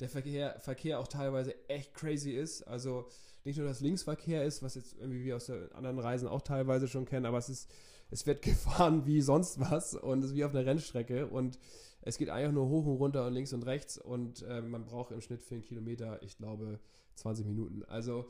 der 0.00 0.08
Verkehr, 0.08 0.58
Verkehr 0.58 0.98
auch 0.98 1.06
teilweise 1.06 1.54
echt 1.68 1.94
crazy 1.94 2.32
ist. 2.32 2.62
Also 2.62 3.06
nicht 3.44 3.56
nur 3.56 3.68
das 3.68 3.80
Linksverkehr 3.80 4.44
ist, 4.44 4.64
was 4.64 4.74
jetzt 4.74 4.96
irgendwie 4.98 5.22
wir 5.22 5.36
aus 5.36 5.48
anderen 5.48 6.00
Reisen 6.00 6.26
auch 6.26 6.42
teilweise 6.42 6.88
schon 6.88 7.04
kennen, 7.04 7.26
aber 7.26 7.38
es 7.38 7.48
ist 7.48 7.70
es 8.12 8.26
wird 8.26 8.42
gefahren 8.42 9.06
wie 9.06 9.20
sonst 9.20 9.58
was 9.58 9.94
und 9.94 10.20
es 10.20 10.30
ist 10.30 10.36
wie 10.36 10.44
auf 10.44 10.54
einer 10.54 10.66
Rennstrecke 10.66 11.26
und 11.26 11.58
es 12.02 12.18
geht 12.18 12.30
einfach 12.30 12.52
nur 12.52 12.68
hoch 12.68 12.86
und 12.86 12.96
runter 12.96 13.26
und 13.26 13.32
links 13.32 13.52
und 13.52 13.64
rechts 13.64 13.98
und 13.98 14.42
äh, 14.42 14.60
man 14.60 14.84
braucht 14.84 15.12
im 15.12 15.20
Schnitt 15.20 15.42
für 15.42 15.54
einen 15.54 15.62
Kilometer, 15.62 16.22
ich 16.22 16.36
glaube, 16.36 16.80
20 17.14 17.46
Minuten. 17.46 17.84
Also 17.84 18.26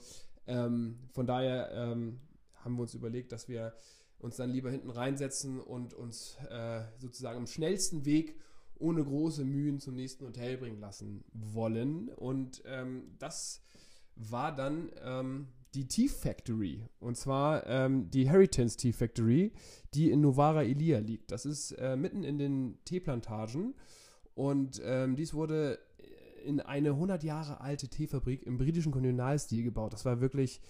ähm, 0.47 0.99
von 1.13 1.27
daher 1.27 1.71
ähm, 1.73 2.21
haben 2.57 2.77
wir 2.77 2.83
uns 2.83 2.95
überlegt, 2.95 3.33
dass 3.33 3.49
wir 3.49 3.75
uns 4.19 4.37
dann 4.37 4.51
lieber 4.51 4.71
hinten 4.71 4.91
reinsetzen 4.91 5.61
und 5.61 5.95
uns 5.95 6.37
äh, 6.49 6.83
sozusagen 6.99 7.39
am 7.39 7.47
schnellsten 7.47 8.05
Weg 8.05 8.37
ohne 8.79 9.05
große 9.05 9.45
Mühen 9.45 9.81
zum 9.81 9.95
nächsten 9.95 10.27
Hotel 10.27 10.59
bringen 10.59 10.81
lassen 10.81 11.25
wollen. 11.33 12.09
Und 12.09 12.63
ähm, 12.67 13.15
das 13.19 13.63
war 14.17 14.55
dann 14.55 14.91
ähm, 15.03 15.49
die 15.75 15.89
Tea 15.89 16.09
Factory. 16.09 16.87
Und 17.01 17.17
zwar 17.17 17.67
ähm, 17.67 18.11
die 18.11 18.29
Heritance 18.29 18.77
Tea 18.77 18.93
Factory, 18.93 19.53
die 19.95 20.11
in 20.11 20.21
Novara 20.21 20.63
Elia 20.63 20.99
liegt. 20.99 21.31
Das 21.31 21.47
ist 21.47 21.73
äh, 21.73 21.97
mitten 21.97 22.25
in 22.25 22.39
den 22.39 22.79
Teeplantagen. 22.85 23.75
Und 24.35 24.81
ähm, 24.85 25.17
dies 25.17 25.35
wurde 25.35 25.79
in 26.43 26.61
eine 26.61 26.91
100 26.91 27.23
Jahre 27.23 27.61
alte 27.61 27.89
Teefabrik 27.89 28.43
im 28.45 28.59
britischen 28.59 28.93
Kolonialstil 28.93 29.63
gebaut. 29.63 29.93
Das 29.93 30.05
war 30.05 30.21
wirklich. 30.21 30.61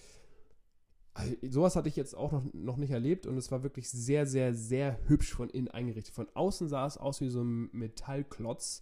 Also, 1.15 1.35
sowas 1.47 1.75
hatte 1.75 1.89
ich 1.89 1.95
jetzt 1.95 2.15
auch 2.15 2.31
noch, 2.31 2.43
noch 2.53 2.77
nicht 2.77 2.89
erlebt 2.89 3.27
und 3.27 3.37
es 3.37 3.51
war 3.51 3.61
wirklich 3.61 3.87
sehr, 3.87 4.25
sehr, 4.25 4.55
sehr 4.55 4.97
hübsch 5.07 5.31
von 5.31 5.47
innen 5.49 5.67
eingerichtet. 5.67 6.15
Von 6.15 6.27
außen 6.33 6.67
sah 6.69 6.87
es 6.87 6.97
aus 6.97 7.21
wie 7.21 7.29
so 7.29 7.43
ein 7.43 7.69
Metallklotz. 7.71 8.81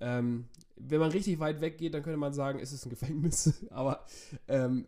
Ähm, 0.00 0.46
wenn 0.76 1.00
man 1.00 1.10
richtig 1.10 1.40
weit 1.40 1.60
weggeht, 1.60 1.92
dann 1.92 2.02
könnte 2.02 2.16
man 2.16 2.32
sagen, 2.32 2.58
es 2.58 2.72
ist 2.72 2.86
ein 2.86 2.90
Gefängnis. 2.90 3.66
Aber 3.70 4.06
ähm, 4.46 4.86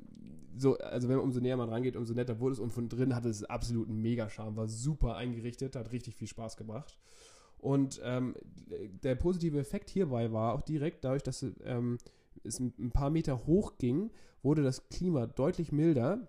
so, 0.57 0.77
also 0.79 1.09
wenn 1.09 1.17
man 1.17 1.25
umso 1.25 1.41
näher 1.41 1.57
man 1.57 1.69
rangeht, 1.69 1.97
umso 1.97 2.15
netter 2.15 2.41
wurde 2.41 2.55
es. 2.55 2.59
Und 2.59 2.73
von 2.73 2.89
drin 2.89 3.15
hatte 3.15 3.29
es 3.29 3.45
absolut 3.45 3.89
einen 3.89 4.03
Mega-Charme, 4.03 4.57
war 4.57 4.69
super 4.69 5.17
eingerichtet, 5.17 5.77
hat 5.77 5.93
richtig 5.93 6.15
viel 6.17 6.29
Spaß 6.29 6.57
gebracht. 6.57 6.99
Und 7.59 8.01
ähm, 8.03 8.35
der 9.03 9.15
positive 9.17 9.59
Effekt 9.59 9.91
hierbei 9.91 10.33
war 10.33 10.55
auch 10.55 10.63
direkt 10.63 11.05
dadurch, 11.05 11.23
dass 11.23 11.45
ähm, 11.65 11.99
es 12.43 12.59
ein 12.59 12.91
paar 12.91 13.11
Meter 13.11 13.47
hoch 13.47 13.77
ging, 13.79 14.11
wurde 14.43 14.63
das 14.63 14.89
Klima 14.89 15.27
deutlich 15.27 15.73
milder, 15.73 16.29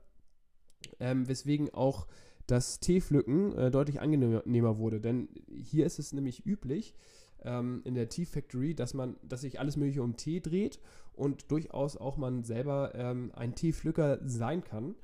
ähm, 1.00 1.28
weswegen 1.28 1.74
auch 1.74 2.08
das 2.48 2.80
Teepflücken 2.82 3.56
äh, 3.58 3.72
deutlich 3.72 4.02
angenehmer 4.02 4.78
wurde. 4.78 5.00
Denn 5.00 5.30
hier 5.48 5.86
ist 5.86 6.00
es 6.00 6.12
nämlich 6.12 6.46
üblich, 6.46 6.96
ähm, 7.44 7.82
in 7.86 7.96
der 7.96 8.10
Tea 8.10 8.26
Factory, 8.26 8.76
dass 8.76 8.94
man, 8.94 9.16
dass 9.24 9.42
sich 9.42 9.60
alles 9.60 9.78
Mögliche 9.78 10.04
um 10.04 10.18
Tee 10.18 10.42
dreht 10.42 10.80
und 11.22 11.52
durchaus 11.52 11.98
auch 11.98 12.18
man 12.18 12.44
selber 12.44 12.94
ähm, 12.96 13.32
ein 13.36 13.54
Teepflücker 13.54 14.18
sein 14.26 14.64
kann. 14.64 14.96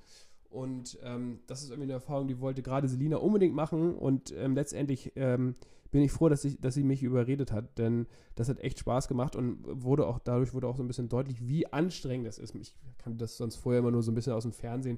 Und 0.49 0.97
ähm, 1.03 1.41
das 1.45 1.61
ist 1.61 1.69
irgendwie 1.69 1.83
eine 1.83 1.93
Erfahrung, 1.93 2.27
die 2.27 2.39
wollte 2.39 2.63
gerade 2.63 2.87
Selina 2.87 3.17
unbedingt 3.17 3.53
machen. 3.53 3.95
Und 3.95 4.33
ähm, 4.35 4.55
letztendlich 4.55 5.11
ähm, 5.15 5.53
bin 5.91 6.01
ich 6.01 6.11
froh, 6.11 6.27
dass, 6.27 6.43
ich, 6.43 6.59
dass 6.59 6.73
sie 6.73 6.83
mich 6.83 7.03
überredet 7.03 7.51
hat, 7.51 7.77
denn 7.77 8.07
das 8.33 8.49
hat 8.49 8.59
echt 8.61 8.79
Spaß 8.79 9.07
gemacht 9.07 9.35
und 9.35 9.59
wurde 9.63 10.07
auch 10.07 10.17
dadurch 10.17 10.55
wurde 10.55 10.67
auch 10.67 10.75
so 10.75 10.81
ein 10.81 10.87
bisschen 10.87 11.07
deutlich, 11.07 11.47
wie 11.47 11.71
anstrengend 11.71 12.25
das 12.25 12.39
ist. 12.39 12.55
Ich 12.55 12.73
kannte 12.97 13.19
das 13.19 13.37
sonst 13.37 13.57
vorher 13.57 13.79
immer 13.79 13.91
nur 13.91 14.01
so 14.01 14.11
ein 14.11 14.15
bisschen 14.15 14.33
aus 14.33 14.43
dem 14.43 14.53
Fernsehen. 14.53 14.97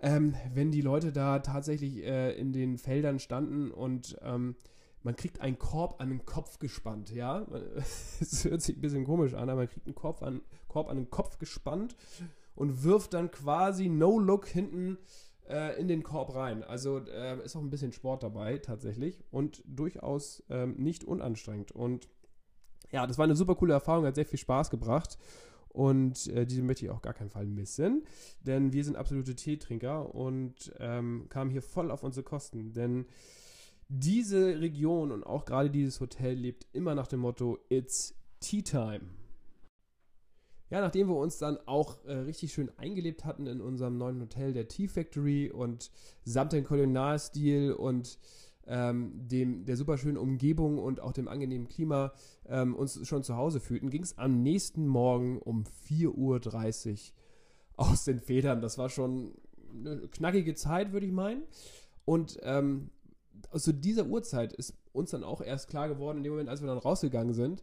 Ähm, 0.00 0.36
wenn 0.54 0.70
die 0.70 0.80
Leute 0.80 1.10
da 1.10 1.40
tatsächlich 1.40 2.04
äh, 2.04 2.38
in 2.38 2.52
den 2.52 2.78
Feldern 2.78 3.18
standen 3.18 3.72
und 3.72 4.16
ähm, 4.22 4.54
man 5.02 5.16
kriegt 5.16 5.40
einen 5.40 5.58
Korb 5.58 6.00
an 6.00 6.10
den 6.10 6.24
Kopf 6.26 6.58
gespannt, 6.58 7.10
ja. 7.10 7.46
Es 8.20 8.44
hört 8.44 8.62
sich 8.62 8.76
ein 8.76 8.80
bisschen 8.80 9.04
komisch 9.04 9.34
an, 9.34 9.48
aber 9.48 9.62
man 9.62 9.68
kriegt 9.68 9.86
einen 9.86 9.94
Korb 9.94 10.22
an, 10.22 10.42
Korb 10.68 10.88
an 10.88 10.96
den 10.96 11.10
Kopf 11.10 11.38
gespannt 11.38 11.96
und 12.54 12.84
wirft 12.84 13.14
dann 13.14 13.30
quasi 13.30 13.88
No-Look 13.88 14.46
hinten 14.46 14.98
äh, 15.48 15.78
in 15.80 15.88
den 15.88 16.02
Korb 16.02 16.34
rein. 16.34 16.62
Also 16.62 16.98
äh, 16.98 17.42
ist 17.44 17.56
auch 17.56 17.62
ein 17.62 17.70
bisschen 17.70 17.92
Sport 17.92 18.22
dabei 18.22 18.58
tatsächlich 18.58 19.24
und 19.30 19.62
durchaus 19.66 20.42
ähm, 20.50 20.76
nicht 20.76 21.04
unanstrengend. 21.04 21.72
Und 21.72 22.08
ja, 22.92 23.06
das 23.06 23.18
war 23.18 23.24
eine 23.24 23.36
super 23.36 23.54
coole 23.54 23.72
Erfahrung, 23.72 24.04
hat 24.04 24.14
sehr 24.14 24.26
viel 24.26 24.38
Spaß 24.38 24.70
gebracht. 24.70 25.18
Und 25.68 26.26
äh, 26.28 26.46
diese 26.46 26.62
möchte 26.62 26.84
ich 26.84 26.90
auch 26.90 27.00
gar 27.00 27.14
keinen 27.14 27.30
Fall 27.30 27.46
missen, 27.46 28.02
denn 28.40 28.72
wir 28.72 28.82
sind 28.82 28.96
absolute 28.96 29.36
Teetrinker 29.36 30.12
und 30.12 30.72
ähm, 30.80 31.26
kamen 31.28 31.50
hier 31.50 31.62
voll 31.62 31.92
auf 31.92 32.02
unsere 32.02 32.24
Kosten. 32.24 32.72
Denn 32.72 33.06
diese 33.92 34.60
Region 34.60 35.10
und 35.10 35.24
auch 35.24 35.44
gerade 35.44 35.68
dieses 35.68 36.00
Hotel 36.00 36.34
lebt 36.34 36.66
immer 36.72 36.94
nach 36.94 37.08
dem 37.08 37.20
Motto 37.20 37.58
It's 37.68 38.14
Tea 38.38 38.62
Time. 38.62 39.00
Ja, 40.70 40.80
nachdem 40.80 41.08
wir 41.08 41.16
uns 41.16 41.38
dann 41.38 41.58
auch 41.66 42.04
äh, 42.04 42.12
richtig 42.12 42.52
schön 42.52 42.70
eingelebt 42.78 43.24
hatten 43.24 43.48
in 43.48 43.60
unserem 43.60 43.98
neuen 43.98 44.20
Hotel, 44.20 44.52
der 44.52 44.68
Tea 44.68 44.86
Factory 44.86 45.50
und 45.50 45.90
samt 46.24 46.52
dem 46.52 46.62
Kolonialstil 46.62 47.72
und 47.72 48.20
ähm, 48.68 49.10
dem, 49.26 49.64
der 49.64 49.76
super 49.76 49.98
schönen 49.98 50.18
Umgebung 50.18 50.78
und 50.78 51.00
auch 51.00 51.12
dem 51.12 51.26
angenehmen 51.26 51.66
Klima 51.66 52.12
ähm, 52.46 52.76
uns 52.76 53.04
schon 53.08 53.24
zu 53.24 53.36
Hause 53.36 53.58
fühlten, 53.58 53.90
ging 53.90 54.04
es 54.04 54.16
am 54.16 54.40
nächsten 54.44 54.86
Morgen 54.86 55.40
um 55.40 55.64
4.30 55.88 56.06
Uhr 56.14 56.96
aus 57.76 58.04
den 58.04 58.20
Federn. 58.20 58.62
Das 58.62 58.78
war 58.78 58.88
schon 58.88 59.34
eine 59.74 60.06
knackige 60.06 60.54
Zeit, 60.54 60.92
würde 60.92 61.06
ich 61.06 61.12
meinen. 61.12 61.42
Und 62.04 62.38
ähm, 62.42 62.90
zu 63.58 63.72
dieser 63.72 64.06
Uhrzeit 64.06 64.52
ist 64.52 64.74
uns 64.92 65.10
dann 65.10 65.24
auch 65.24 65.40
erst 65.40 65.68
klar 65.68 65.88
geworden, 65.88 66.18
in 66.18 66.24
dem 66.24 66.32
Moment, 66.32 66.48
als 66.48 66.60
wir 66.60 66.68
dann 66.68 66.78
rausgegangen 66.78 67.34
sind 67.34 67.62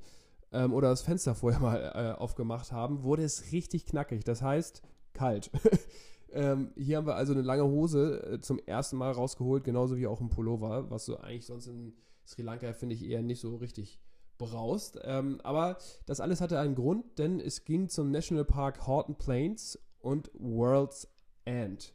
ähm, 0.51 0.73
oder 0.73 0.89
das 0.89 1.01
Fenster 1.01 1.35
vorher 1.35 1.59
mal 1.59 1.91
äh, 1.93 2.19
aufgemacht 2.19 2.71
haben, 2.71 3.03
wurde 3.03 3.23
es 3.23 3.51
richtig 3.51 3.85
knackig. 3.85 4.23
Das 4.23 4.41
heißt, 4.41 4.81
kalt. 5.13 5.51
ähm, 6.31 6.71
hier 6.75 6.97
haben 6.97 7.07
wir 7.07 7.15
also 7.15 7.33
eine 7.33 7.41
lange 7.41 7.65
Hose 7.65 8.23
äh, 8.23 8.41
zum 8.41 8.59
ersten 8.59 8.97
Mal 8.97 9.11
rausgeholt, 9.11 9.63
genauso 9.63 9.97
wie 9.97 10.07
auch 10.07 10.21
ein 10.21 10.29
Pullover, 10.29 10.89
was 10.89 11.05
du 11.05 11.17
eigentlich 11.17 11.45
sonst 11.45 11.67
in 11.67 11.93
Sri 12.25 12.41
Lanka, 12.41 12.73
finde 12.73 12.95
ich, 12.95 13.05
eher 13.05 13.21
nicht 13.21 13.39
so 13.39 13.55
richtig 13.55 13.99
braust. 14.37 14.99
Ähm, 15.03 15.39
aber 15.43 15.77
das 16.05 16.19
alles 16.19 16.41
hatte 16.41 16.59
einen 16.59 16.75
Grund, 16.75 17.17
denn 17.17 17.39
es 17.39 17.65
ging 17.65 17.89
zum 17.89 18.11
National 18.11 18.45
Park 18.45 18.85
Horton 18.85 19.15
Plains 19.15 19.79
und 19.99 20.29
World's 20.33 21.07
End. 21.45 21.93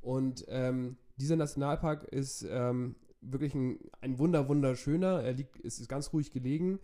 Und 0.00 0.44
ähm, 0.48 0.96
dieser 1.16 1.36
Nationalpark 1.36 2.04
ist 2.04 2.46
ähm, 2.48 2.96
wirklich 3.22 3.54
ein, 3.54 3.78
ein 4.00 4.18
wunder, 4.18 4.48
wunderschöner. 4.48 5.22
Er 5.22 5.32
liegt, 5.32 5.56
ist, 5.58 5.80
ist 5.80 5.88
ganz 5.88 6.12
ruhig 6.12 6.32
gelegen. 6.32 6.80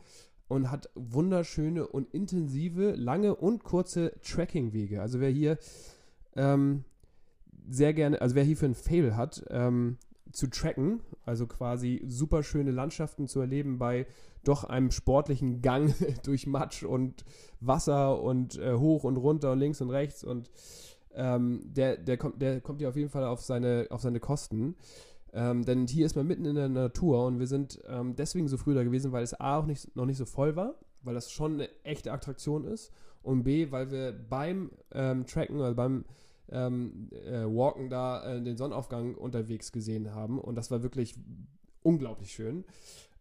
und 0.49 0.71
hat 0.71 0.89
wunderschöne 0.95 1.87
und 1.87 2.13
intensive, 2.15 2.93
lange 2.93 3.37
und 3.37 3.65
kurze 3.65 4.13
Trekkingwege. 4.23 5.03
Also 5.03 5.21
wer 5.21 5.29
hier 5.29 5.59
ähm, 6.37 6.85
sehr 7.69 7.93
gerne, 7.93 8.21
also 8.21 8.35
wer 8.35 8.45
hier 8.45 8.57
für 8.57 8.67
ein 8.67 8.75
Fail 8.75 9.15
hat, 9.15 9.45
ähm, 9.51 9.99
zu 10.33 10.47
tracken, 10.49 11.01
also 11.25 11.47
quasi 11.47 12.03
super 12.07 12.43
schöne 12.43 12.71
Landschaften 12.71 13.29
zu 13.29 13.41
erleben 13.41 13.79
bei 13.79 14.07
doch 14.45 14.65
einem 14.65 14.91
sportlichen 14.91 15.63
Gang 15.63 15.95
durch 16.25 16.47
Matsch 16.47 16.83
und 16.83 17.25
Wasser 17.61 18.23
und 18.23 18.59
äh, 18.59 18.75
hoch 18.75 19.05
und 19.05 19.17
runter 19.17 19.53
und 19.53 19.59
links 19.59 19.81
und 19.81 19.91
rechts 19.91 20.25
und 20.25 20.51
ähm, 21.15 21.63
der, 21.65 21.97
der, 21.97 22.17
kommt, 22.17 22.41
der 22.41 22.61
kommt 22.61 22.81
ja 22.81 22.89
auf 22.89 22.97
jeden 22.97 23.11
Fall 23.11 23.25
auf 23.25 23.41
seine, 23.41 23.87
auf 23.91 24.01
seine 24.01 24.21
Kosten. 24.21 24.77
Ähm, 25.33 25.65
denn 25.65 25.87
hier 25.87 26.07
ist 26.07 26.17
man 26.17 26.27
mitten 26.27 26.45
in 26.45 26.55
der 26.55 26.69
Natur 26.69 27.27
und 27.27 27.39
wir 27.39 27.47
sind 27.47 27.81
ähm, 27.87 28.17
deswegen 28.17 28.49
so 28.49 28.57
früh 28.57 28.75
da 28.75 28.83
gewesen, 28.83 29.13
weil 29.13 29.23
es 29.23 29.39
A 29.39 29.59
auch 29.59 29.67
nicht, 29.67 29.95
noch 29.95 30.07
nicht 30.07 30.17
so 30.17 30.25
voll 30.25 30.57
war, 30.57 30.75
weil 31.03 31.15
das 31.15 31.31
schon 31.31 31.55
eine 31.55 31.69
echte 31.85 32.13
Attraktion 32.13 32.65
ist 32.65 32.93
und 33.23 33.45
B, 33.45 33.71
weil 33.71 33.91
wir 33.91 34.13
beim 34.13 34.71
ähm, 34.93 35.27
Tracken 35.27 35.57
oder 35.57 35.75
beim 35.75 36.05
ähm, 36.51 37.11
äh, 37.13 37.45
Walken 37.45 37.91
da 37.91 38.37
äh, 38.37 38.43
den 38.43 38.57
Sonnenaufgang 38.57 39.15
unterwegs 39.17 39.71
gesehen 39.71 40.15
haben 40.15 40.39
und 40.39 40.55
das 40.55 40.71
war 40.71 40.83
wirklich 40.83 41.15
unglaublich 41.83 42.33
schön. 42.33 42.65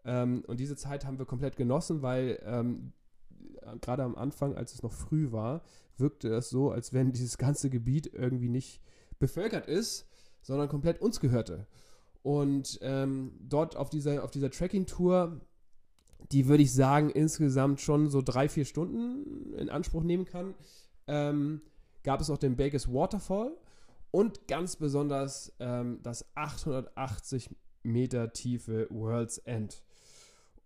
Ähm, 0.05 0.43
und 0.47 0.59
diese 0.61 0.77
Zeit 0.77 1.05
haben 1.05 1.19
wir 1.19 1.25
komplett 1.25 1.57
genossen, 1.57 2.01
weil 2.01 2.39
ähm, 2.45 2.93
gerade 3.81 4.03
am 4.03 4.15
Anfang, 4.15 4.55
als 4.55 4.73
es 4.73 4.81
noch 4.81 4.93
früh 4.93 5.31
war, 5.31 5.61
wirkte 5.97 6.29
es 6.29 6.49
so, 6.49 6.71
als 6.71 6.93
wenn 6.93 7.11
dieses 7.13 7.37
ganze 7.37 7.69
Gebiet 7.69 8.13
irgendwie 8.13 8.49
nicht 8.49 8.81
bevölkert 9.19 9.67
ist, 9.67 10.07
sondern 10.41 10.69
komplett 10.69 11.01
uns 11.01 11.19
gehörte. 11.19 11.67
Und 12.27 12.77
ähm, 12.81 13.31
dort 13.39 13.77
auf 13.77 13.89
dieser, 13.89 14.21
auf 14.21 14.31
dieser 14.31 14.51
Trekking-Tour, 14.51 15.39
die 16.33 16.47
würde 16.49 16.61
ich 16.61 16.73
sagen, 16.73 17.09
insgesamt 17.09 17.79
schon 17.79 18.09
so 18.09 18.21
drei, 18.21 18.49
vier 18.49 18.65
Stunden 18.65 19.53
in 19.53 19.69
Anspruch 19.69 20.03
nehmen 20.03 20.25
kann, 20.25 20.53
ähm, 21.07 21.61
gab 22.03 22.19
es 22.19 22.27
noch 22.27 22.37
den 22.37 22.57
Bakers 22.57 22.91
Waterfall 22.91 23.55
und 24.11 24.45
ganz 24.49 24.75
besonders 24.75 25.53
ähm, 25.61 25.99
das 26.03 26.25
880 26.35 27.49
Meter 27.83 28.33
tiefe 28.33 28.87
World's 28.89 29.37
End. 29.37 29.81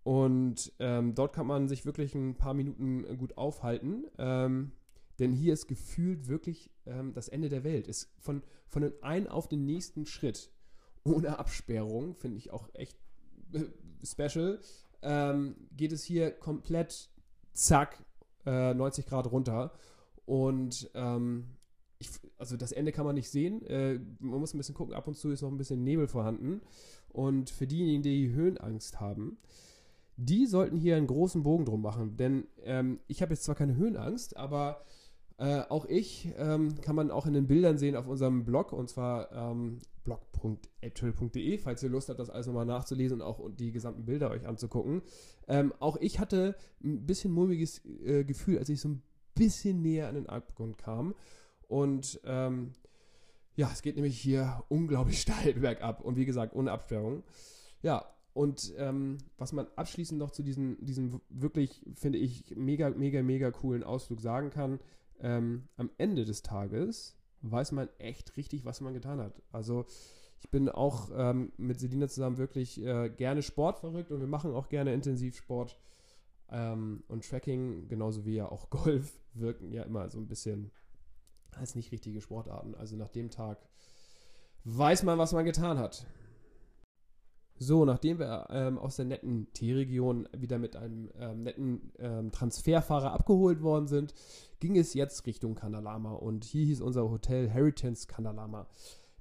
Und 0.02 0.72
ähm, 0.80 1.14
dort 1.14 1.32
kann 1.32 1.46
man 1.46 1.68
sich 1.68 1.86
wirklich 1.86 2.16
ein 2.16 2.34
paar 2.34 2.54
Minuten 2.54 3.04
gut 3.18 3.38
aufhalten. 3.38 4.06
Ähm, 4.18 4.72
denn 5.20 5.30
hier 5.30 5.52
ist 5.52 5.68
gefühlt 5.68 6.26
wirklich 6.26 6.72
ähm, 6.86 7.12
das 7.12 7.28
Ende 7.28 7.48
der 7.48 7.62
Welt. 7.62 7.86
Ist 7.86 8.12
von, 8.18 8.42
von 8.66 8.82
dem 8.82 8.94
einen 9.00 9.28
auf 9.28 9.46
den 9.46 9.64
nächsten 9.64 10.06
Schritt 10.06 10.50
ohne 11.04 11.38
Absperrung, 11.38 12.14
finde 12.14 12.38
ich 12.38 12.52
auch 12.52 12.68
echt 12.74 12.96
äh, 13.52 13.64
special, 14.04 14.60
ähm, 15.02 15.56
geht 15.76 15.92
es 15.92 16.04
hier 16.04 16.30
komplett 16.30 17.10
zack 17.52 18.04
äh, 18.46 18.74
90 18.74 19.06
Grad 19.06 19.30
runter. 19.30 19.72
Und 20.24 20.90
ähm, 20.94 21.56
ich, 21.98 22.10
also 22.38 22.56
das 22.56 22.72
Ende 22.72 22.92
kann 22.92 23.04
man 23.04 23.14
nicht 23.14 23.30
sehen. 23.30 23.62
Äh, 23.66 23.98
man 24.18 24.40
muss 24.40 24.54
ein 24.54 24.58
bisschen 24.58 24.74
gucken, 24.74 24.94
ab 24.94 25.06
und 25.06 25.16
zu 25.16 25.30
ist 25.30 25.42
noch 25.42 25.50
ein 25.50 25.58
bisschen 25.58 25.84
Nebel 25.84 26.08
vorhanden. 26.08 26.60
Und 27.08 27.50
für 27.50 27.66
diejenigen, 27.66 28.02
die 28.02 28.32
Höhenangst 28.32 29.00
haben, 29.00 29.38
die 30.16 30.46
sollten 30.46 30.76
hier 30.76 30.96
einen 30.96 31.06
großen 31.06 31.42
Bogen 31.42 31.64
drum 31.64 31.82
machen. 31.82 32.16
Denn 32.16 32.46
ähm, 32.64 33.00
ich 33.06 33.22
habe 33.22 33.34
jetzt 33.34 33.44
zwar 33.44 33.54
keine 33.54 33.76
Höhenangst, 33.76 34.36
aber 34.36 34.84
äh, 35.38 35.62
auch 35.68 35.86
ich 35.86 36.32
ähm, 36.36 36.80
kann 36.80 36.96
man 36.96 37.10
auch 37.10 37.26
in 37.26 37.34
den 37.34 37.46
Bildern 37.46 37.78
sehen 37.78 37.96
auf 37.96 38.06
unserem 38.06 38.44
Blog 38.44 38.72
und 38.72 38.88
zwar 38.88 39.32
ähm, 39.32 39.78
blog.aptool.de, 40.04 41.58
falls 41.58 41.82
ihr 41.82 41.88
Lust 41.88 42.08
habt, 42.08 42.18
das 42.18 42.30
alles 42.30 42.46
nochmal 42.46 42.66
nachzulesen 42.66 43.20
und 43.20 43.26
auch 43.26 43.40
die 43.50 43.72
gesamten 43.72 44.04
Bilder 44.04 44.30
euch 44.30 44.46
anzugucken. 44.46 45.02
Ähm, 45.48 45.72
auch 45.80 45.96
ich 46.00 46.18
hatte 46.18 46.56
ein 46.82 47.06
bisschen 47.06 47.32
mulmiges 47.32 47.84
äh, 48.04 48.24
Gefühl, 48.24 48.58
als 48.58 48.68
ich 48.68 48.80
so 48.80 48.88
ein 48.88 49.02
bisschen 49.34 49.82
näher 49.82 50.08
an 50.08 50.14
den 50.14 50.28
Abgrund 50.28 50.78
kam. 50.78 51.14
Und 51.68 52.20
ähm, 52.24 52.72
ja, 53.54 53.70
es 53.72 53.82
geht 53.82 53.96
nämlich 53.96 54.18
hier 54.18 54.64
unglaublich 54.68 55.20
steil 55.22 55.54
bergab 55.54 56.02
und 56.02 56.16
wie 56.16 56.26
gesagt, 56.26 56.54
ohne 56.54 56.72
Absperrung. 56.72 57.22
Ja, 57.82 58.06
und 58.34 58.72
ähm, 58.78 59.18
was 59.36 59.52
man 59.52 59.66
abschließend 59.76 60.18
noch 60.18 60.30
zu 60.30 60.42
diesem, 60.42 60.78
diesem 60.84 61.20
wirklich, 61.28 61.84
finde 61.94 62.18
ich, 62.18 62.54
mega, 62.56 62.90
mega, 62.90 63.22
mega 63.22 63.50
coolen 63.50 63.84
Ausflug 63.84 64.20
sagen 64.20 64.50
kann, 64.50 64.80
ähm, 65.20 65.68
am 65.76 65.90
Ende 65.98 66.24
des 66.24 66.42
Tages 66.42 67.16
weiß 67.42 67.72
man 67.72 67.88
echt 67.98 68.36
richtig, 68.36 68.64
was 68.64 68.80
man 68.80 68.94
getan 68.94 69.20
hat. 69.20 69.42
Also 69.50 69.86
ich 70.40 70.50
bin 70.50 70.68
auch 70.68 71.10
ähm, 71.14 71.52
mit 71.56 71.78
Selina 71.78 72.08
zusammen 72.08 72.38
wirklich 72.38 72.82
äh, 72.82 73.10
gerne 73.10 73.42
Sport 73.42 73.78
verrückt 73.78 74.10
und 74.10 74.20
wir 74.20 74.26
machen 74.26 74.52
auch 74.52 74.68
gerne 74.68 74.92
Intensivsport. 74.92 75.78
Ähm, 76.50 77.02
und 77.08 77.28
Tracking, 77.28 77.88
genauso 77.88 78.24
wie 78.26 78.34
ja 78.34 78.50
auch 78.50 78.70
Golf, 78.70 79.20
wirken 79.34 79.72
ja 79.72 79.82
immer 79.84 80.10
so 80.10 80.18
ein 80.18 80.28
bisschen 80.28 80.70
als 81.52 81.74
nicht 81.74 81.92
richtige 81.92 82.20
Sportarten. 82.20 82.74
Also 82.74 82.96
nach 82.96 83.08
dem 83.08 83.30
Tag 83.30 83.58
weiß 84.64 85.02
man, 85.04 85.18
was 85.18 85.32
man 85.32 85.44
getan 85.44 85.78
hat. 85.78 86.06
So, 87.64 87.84
nachdem 87.84 88.18
wir 88.18 88.48
ähm, 88.50 88.76
aus 88.76 88.96
der 88.96 89.04
netten 89.04 89.46
T-Region 89.52 90.28
wieder 90.36 90.58
mit 90.58 90.74
einem 90.74 91.10
ähm, 91.16 91.44
netten 91.44 91.92
ähm, 92.00 92.32
Transferfahrer 92.32 93.12
abgeholt 93.12 93.62
worden 93.62 93.86
sind, 93.86 94.14
ging 94.58 94.76
es 94.76 94.94
jetzt 94.94 95.24
Richtung 95.26 95.54
Kandalama 95.54 96.10
und 96.10 96.42
hier 96.42 96.64
hieß 96.64 96.80
unser 96.80 97.08
Hotel 97.08 97.48
Heritance 97.48 98.08
Kandalama, 98.08 98.66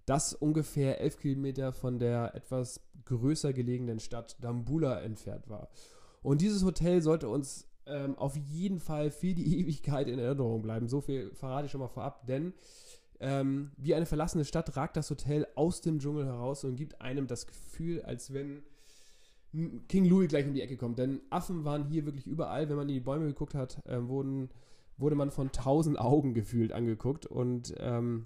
das 0.07 0.33
ungefähr 0.33 1.01
elf 1.01 1.19
Kilometer 1.19 1.71
von 1.71 1.99
der 1.99 2.33
etwas 2.33 2.81
größer 3.05 3.53
gelegenen 3.53 3.99
Stadt 3.99 4.37
Dambula 4.41 5.01
entfernt 5.01 5.47
war. 5.47 5.69
Und 6.23 6.41
dieses 6.41 6.65
Hotel 6.65 7.03
sollte 7.03 7.29
uns 7.29 7.67
ähm, 7.85 8.17
auf 8.17 8.35
jeden 8.35 8.79
Fall 8.79 9.11
für 9.11 9.35
die 9.35 9.59
Ewigkeit 9.59 10.07
in 10.07 10.17
Erinnerung 10.17 10.63
bleiben. 10.63 10.87
So 10.87 10.99
viel 11.01 11.31
verrate 11.35 11.67
ich 11.67 11.71
schon 11.71 11.81
mal 11.81 11.89
vorab, 11.89 12.25
denn 12.25 12.53
ähm, 13.21 13.71
wie 13.77 13.93
eine 13.93 14.07
verlassene 14.07 14.45
Stadt 14.45 14.75
ragt 14.75 14.97
das 14.97 15.09
Hotel 15.09 15.47
aus 15.55 15.81
dem 15.81 15.99
Dschungel 15.99 16.25
heraus 16.25 16.63
und 16.63 16.75
gibt 16.75 17.01
einem 17.01 17.27
das 17.27 17.45
Gefühl, 17.45 18.01
als 18.01 18.33
wenn 18.33 18.63
King 19.87 20.05
Louis 20.05 20.27
gleich 20.27 20.47
um 20.47 20.53
die 20.53 20.61
Ecke 20.61 20.75
kommt. 20.75 20.97
Denn 20.97 21.21
Affen 21.29 21.63
waren 21.63 21.85
hier 21.85 22.05
wirklich 22.05 22.25
überall. 22.25 22.67
Wenn 22.67 22.77
man 22.77 22.89
in 22.89 22.95
die 22.95 22.99
Bäume 22.99 23.27
geguckt 23.27 23.53
hat, 23.53 23.85
äh, 23.85 24.07
wurden, 24.07 24.49
wurde 24.97 25.15
man 25.15 25.29
von 25.29 25.51
tausend 25.51 25.99
Augen 25.99 26.33
gefühlt 26.33 26.71
angeguckt. 26.71 27.27
Und 27.27 27.75
ähm, 27.77 28.25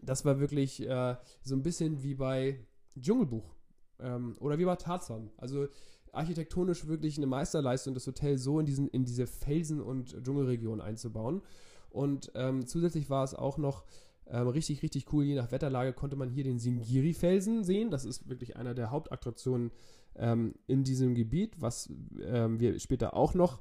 das 0.00 0.24
war 0.24 0.40
wirklich 0.40 0.88
äh, 0.88 1.16
so 1.42 1.54
ein 1.54 1.62
bisschen 1.62 2.02
wie 2.02 2.14
bei 2.14 2.64
Dschungelbuch 2.98 3.54
ähm, 4.00 4.36
oder 4.40 4.58
wie 4.58 4.64
bei 4.64 4.76
Tarzan. 4.76 5.30
Also 5.36 5.68
architektonisch 6.12 6.86
wirklich 6.86 7.18
eine 7.18 7.26
Meisterleistung, 7.26 7.92
das 7.92 8.06
Hotel 8.06 8.38
so 8.38 8.58
in, 8.58 8.64
diesen, 8.64 8.88
in 8.88 9.04
diese 9.04 9.26
Felsen- 9.26 9.82
und 9.82 10.16
Dschungelregion 10.24 10.80
einzubauen. 10.80 11.42
Und 11.90 12.32
ähm, 12.34 12.66
zusätzlich 12.66 13.10
war 13.10 13.24
es 13.24 13.34
auch 13.34 13.58
noch 13.58 13.84
ähm, 14.26 14.48
richtig, 14.48 14.82
richtig 14.82 15.12
cool. 15.12 15.24
Je 15.24 15.34
nach 15.34 15.52
Wetterlage 15.52 15.92
konnte 15.92 16.16
man 16.16 16.30
hier 16.30 16.44
den 16.44 16.58
Singiri-Felsen 16.58 17.64
sehen. 17.64 17.90
Das 17.90 18.04
ist 18.04 18.28
wirklich 18.28 18.56
einer 18.56 18.74
der 18.74 18.90
Hauptattraktionen 18.90 19.70
ähm, 20.16 20.54
in 20.66 20.84
diesem 20.84 21.14
Gebiet, 21.14 21.60
was 21.60 21.90
ähm, 22.22 22.60
wir 22.60 22.78
später 22.78 23.14
auch 23.14 23.34
noch 23.34 23.60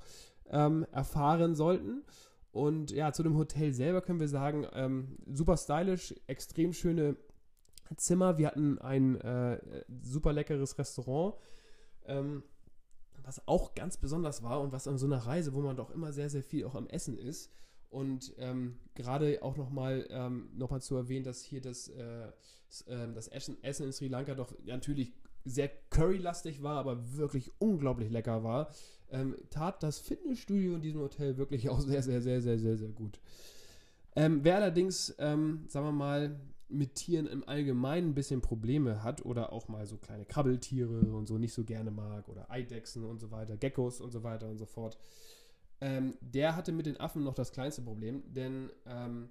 ähm, 0.50 0.86
erfahren 0.92 1.56
sollten. 1.56 2.04
Und 2.52 2.92
ja, 2.92 3.14
zu 3.14 3.24
dem 3.24 3.38
Hotel 3.38 3.74
selber 3.74 4.02
können 4.02 4.20
wir 4.20 4.28
sagen, 4.28 4.66
ähm, 4.74 5.18
super 5.32 5.58
stylisch, 5.58 6.16
extrem 6.26 6.74
schöne 6.74 7.16
Zimmer. 7.96 8.38
Wir 8.38 8.48
hatten 8.48 8.80
ein 8.80 9.22
äh, 9.22 9.60
super 10.02 10.34
leckeres 10.34 10.78
Restaurant 10.78 11.36
was 13.28 13.46
auch 13.46 13.76
ganz 13.76 13.98
besonders 13.98 14.42
war 14.42 14.62
und 14.62 14.72
was 14.72 14.88
an 14.88 14.98
so 14.98 15.06
einer 15.06 15.18
Reise, 15.18 15.54
wo 15.54 15.60
man 15.60 15.76
doch 15.76 15.92
immer 15.92 16.14
sehr, 16.14 16.30
sehr 16.30 16.44
viel 16.44 16.66
auch 16.66 16.76
am 16.76 16.88
Essen 16.88 17.18
ist, 17.18 17.52
und 17.90 18.34
ähm, 18.38 18.78
gerade 18.96 19.42
auch 19.42 19.58
nochmal 19.58 20.06
ähm, 20.10 20.50
noch 20.56 20.78
zu 20.80 20.96
erwähnen, 20.96 21.24
dass 21.24 21.42
hier 21.42 21.62
das, 21.62 21.88
äh, 21.90 22.28
ähm, 22.88 23.14
das 23.14 23.28
Essen, 23.28 23.62
Essen 23.64 23.88
in 23.88 23.94
Sri 23.94 24.08
Lanka 24.08 24.36
doch 24.36 24.54
natürlich 24.66 25.14
sehr 25.46 25.70
currylastig 25.90 26.62
war, 26.62 26.78
aber 26.78 27.16
wirklich 27.16 27.52
unglaublich 27.60 28.12
lecker 28.12 28.44
war, 28.44 28.70
ähm, 29.12 29.36
tat 29.50 29.82
das 29.84 30.00
Fitnessstudio 30.00 30.76
in 30.76 30.82
diesem 30.82 31.02
Hotel 31.02 31.38
wirklich 31.38 31.70
auch 31.70 31.80
sehr, 31.80 32.04
sehr, 32.04 32.22
sehr, 32.22 32.42
sehr, 32.42 32.60
sehr, 32.60 32.78
sehr 32.78 32.90
gut. 32.90 33.20
Ähm, 34.16 34.40
wer 34.44 34.56
allerdings, 34.58 35.16
ähm, 35.20 35.66
sagen 35.68 35.86
wir 35.86 35.92
mal, 35.92 36.40
mit 36.70 36.96
Tieren 36.96 37.28
im 37.28 37.48
Allgemeinen 37.48 38.10
ein 38.10 38.14
bisschen 38.14 38.42
Probleme 38.42 39.04
hat 39.04 39.26
oder 39.26 39.54
auch 39.54 39.70
mal 39.70 39.86
so 39.86 39.98
kleine 39.98 40.26
Krabbeltiere 40.26 41.00
und 41.00 41.28
so 41.28 41.38
nicht 41.38 41.54
so 41.54 41.64
gerne 41.64 41.92
mag 41.92 42.28
oder 42.28 42.52
Eidechsen 42.52 43.06
und 43.06 43.20
so 43.20 43.32
weiter, 43.32 43.56
Geckos 43.56 44.02
und 44.02 44.12
so 44.12 44.24
weiter 44.24 44.50
und 44.50 44.58
so 44.58 44.66
fort, 44.66 44.98
ähm, 45.82 46.16
der 46.22 46.56
hatte 46.56 46.72
mit 46.72 46.86
den 46.86 47.00
Affen 47.00 47.24
noch 47.24 47.34
das 47.34 47.52
kleinste 47.52 47.82
Problem, 47.82 48.24
denn 48.34 48.70
ähm, 48.86 49.30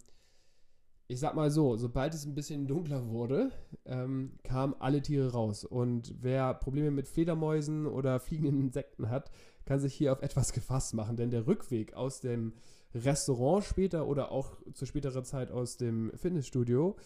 ich 1.08 1.20
sag 1.20 1.34
mal 1.34 1.50
so, 1.50 1.76
sobald 1.76 2.14
es 2.14 2.24
ein 2.24 2.34
bisschen 2.34 2.66
dunkler 2.68 3.08
wurde, 3.08 3.50
ähm, 3.84 4.32
kamen 4.42 4.74
alle 4.78 5.02
Tiere 5.02 5.32
raus. 5.32 5.64
Und 5.64 6.14
wer 6.20 6.54
Probleme 6.54 6.90
mit 6.90 7.08
Fledermäusen 7.08 7.86
oder 7.86 8.20
fliegenden 8.20 8.60
Insekten 8.60 9.08
hat, 9.08 9.30
kann 9.64 9.80
sich 9.80 9.94
hier 9.94 10.12
auf 10.12 10.22
etwas 10.22 10.52
gefasst 10.52 10.94
machen, 10.94 11.16
denn 11.16 11.30
der 11.30 11.46
Rückweg 11.46 11.94
aus 11.94 12.20
dem 12.20 12.54
Restaurant 12.94 13.64
später 13.64 14.06
oder 14.06 14.30
auch 14.30 14.56
zu 14.72 14.86
späterer 14.86 15.24
Zeit 15.24 15.50
aus 15.50 15.76
dem 15.76 16.12
Fitnessstudio 16.16 16.96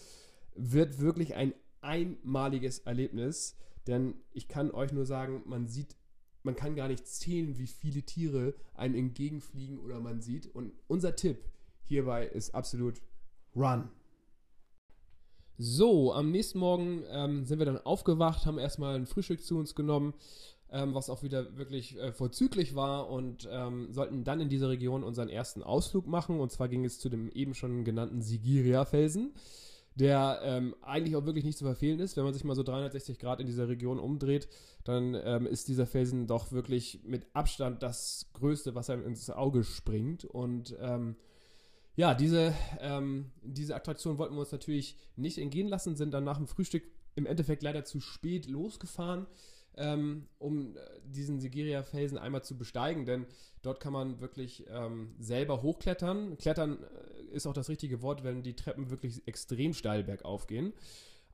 wird 0.55 1.01
wirklich 1.01 1.35
ein 1.35 1.55
einmaliges 1.81 2.81
Erlebnis, 2.81 3.57
denn 3.87 4.15
ich 4.33 4.47
kann 4.47 4.71
euch 4.71 4.93
nur 4.93 5.07
sagen, 5.07 5.43
man 5.47 5.67
sieht 5.67 5.97
man 6.43 6.57
kann 6.57 6.75
gar 6.75 6.89
nicht 6.89 7.07
zählen, 7.07 7.59
wie 7.59 7.67
viele 7.67 8.03
Tiere 8.03 8.55
einem 8.75 8.95
entgegenfliegen 8.95 9.79
oder 9.79 10.01
man 10.01 10.21
sieht. 10.21 10.47
Und 10.55 10.73
unser 10.89 11.17
Tipp 11.17 11.39
hierbei 11.85 12.27
ist 12.27 12.55
absolut 12.55 13.01
Run. 13.55 13.91
So, 15.59 16.15
am 16.15 16.31
nächsten 16.31 16.59
Morgen 16.59 17.03
ähm, 17.11 17.45
sind 17.45 17.59
wir 17.59 17.67
dann 17.67 17.79
aufgewacht, 17.79 18.47
haben 18.47 18.59
erstmal 18.59 18.95
ein 18.95 19.07
Frühstück 19.07 19.43
zu 19.43 19.59
uns 19.59 19.75
genommen, 19.75 20.15
ähm, 20.71 20.95
was 20.95 21.11
auch 21.11 21.23
wieder 21.23 21.59
wirklich 21.59 21.99
äh, 21.99 22.13
vorzüglich 22.13 22.75
war 22.75 23.11
und 23.11 23.47
ähm, 23.51 23.93
sollten 23.93 24.25
dann 24.25 24.41
in 24.41 24.49
dieser 24.49 24.71
Region 24.71 25.05
unseren 25.05 25.29
ersten 25.29 25.63
Ausflug 25.63 26.07
machen. 26.07 26.41
Und 26.41 26.51
zwar 26.51 26.69
ging 26.69 26.85
es 26.87 26.99
zu 26.99 27.11
dem 27.11 27.29
eben 27.33 27.55
schon 27.55 27.85
genannten 27.85 28.23
Sigiria-Felsen 28.23 29.35
der 29.95 30.41
ähm, 30.45 30.75
eigentlich 30.83 31.17
auch 31.17 31.27
wirklich 31.27 31.45
nicht 31.45 31.59
zu 31.59 31.65
verfehlen 31.65 32.01
ist. 32.01 32.17
Wenn 32.17 32.25
man 32.25 32.33
sich 32.33 32.45
mal 32.45 32.55
so 32.55 32.63
360 32.63 33.19
Grad 33.19 33.41
in 33.41 33.47
dieser 33.47 33.69
Region 33.69 33.99
umdreht, 33.99 34.49
dann 34.85 35.17
ähm, 35.25 35.47
ist 35.47 35.69
dieser 35.69 35.87
Felsen 35.87 36.27
doch 36.27 36.53
wirklich 36.53 37.01
mit 37.05 37.27
Abstand 37.35 37.83
das 37.83 38.31
Größte, 38.33 38.75
was 38.75 38.91
einem 38.91 39.05
ins 39.05 39.29
Auge 39.31 39.65
springt. 39.65 40.25
Und 40.25 40.77
ähm, 40.81 41.17
ja, 41.97 42.15
diese, 42.15 42.55
ähm, 42.81 43.31
diese 43.43 43.75
Attraktion 43.75 44.19
wollten 44.19 44.35
wir 44.35 44.41
uns 44.41 44.53
natürlich 44.53 44.97
nicht 45.17 45.39
entgehen 45.39 45.69
lassen, 45.69 45.97
sind 45.97 46.13
dann 46.13 46.25
nach 46.25 46.39
dem 46.39 46.47
Frühstück 46.47 46.85
im 47.17 47.27
Endeffekt 47.27 47.63
leider 47.63 47.85
zu 47.85 48.01
spät 48.01 48.47
losgefahren 48.47 49.27
ähm, 49.77 50.27
um 50.39 50.77
äh, 50.77 50.81
diesen 51.05 51.41
Sigiria-Felsen 51.41 52.19
einmal 52.19 52.43
zu 52.43 52.57
besteigen, 52.57 53.07
denn 53.07 53.27
dort 53.63 53.81
kann 53.81 53.93
man 53.93 54.21
wirklich 54.21 54.67
ähm, 54.69 55.15
selber 55.19 55.63
hochklettern. 55.63 56.37
Klettern 56.39 56.79
äh, 56.83 57.35
ist 57.35 57.47
auch 57.47 57.53
das 57.53 57.69
richtige 57.69 58.03
Wort, 58.03 58.25
wenn 58.25 58.43
die 58.43 58.57
Treppen 58.57 58.91
wirklich 58.91 59.27
extrem 59.27 59.75
steil 59.75 60.05
bergauf 60.05 60.47
gehen. 60.47 60.73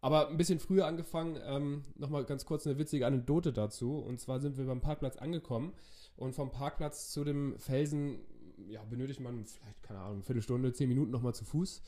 Aber 0.01 0.29
ein 0.29 0.37
bisschen 0.37 0.61
früher 0.61 0.87
angefangen, 0.87 1.39
ähm, 1.45 1.83
nochmal 1.97 2.25
ganz 2.25 2.45
kurz 2.45 2.67
eine 2.67 2.79
witzige 2.79 3.07
Anekdote 3.07 3.53
dazu. 3.53 3.99
Und 3.99 4.21
zwar 4.21 4.41
sind 4.41 4.59
wir 4.59 4.67
beim 4.67 4.81
Parkplatz 4.81 5.17
angekommen 5.17 5.73
und 6.17 6.35
vom 6.35 6.53
Parkplatz 6.53 7.11
zu 7.11 7.25
dem 7.25 7.59
Felsen 7.59 8.21
ja, 8.69 8.83
benötigt 8.85 9.21
man 9.21 9.45
vielleicht, 9.45 9.83
keine 9.83 10.01
Ahnung, 10.01 10.15
eine 10.15 10.23
Viertelstunde, 10.23 10.73
zehn 10.73 10.89
Minuten 10.89 11.11
nochmal 11.11 11.35
zu 11.35 11.45
Fuß. 11.45 11.83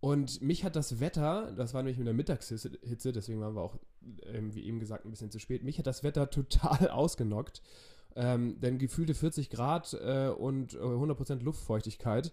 Und 0.00 0.40
mich 0.40 0.64
hat 0.64 0.76
das 0.76 0.98
Wetter, 0.98 1.52
das 1.52 1.74
war 1.74 1.82
nämlich 1.82 1.98
mit 1.98 2.06
der 2.06 2.14
Mittagshitze, 2.14 3.12
deswegen 3.12 3.40
waren 3.40 3.54
wir 3.54 3.60
auch, 3.60 3.76
ähm, 4.24 4.54
wie 4.54 4.64
eben 4.64 4.80
gesagt, 4.80 5.04
ein 5.04 5.10
bisschen 5.10 5.30
zu 5.30 5.38
spät, 5.38 5.62
mich 5.62 5.78
hat 5.78 5.86
das 5.86 6.02
Wetter 6.02 6.30
total 6.30 6.88
ausgenockt. 6.90 7.62
Ähm, 8.16 8.58
denn 8.60 8.78
gefühlte 8.78 9.14
40 9.14 9.50
Grad 9.50 9.94
äh, 9.94 10.28
und 10.28 10.76
100% 10.76 11.40
äh, 11.40 11.42
Luftfeuchtigkeit 11.44 12.32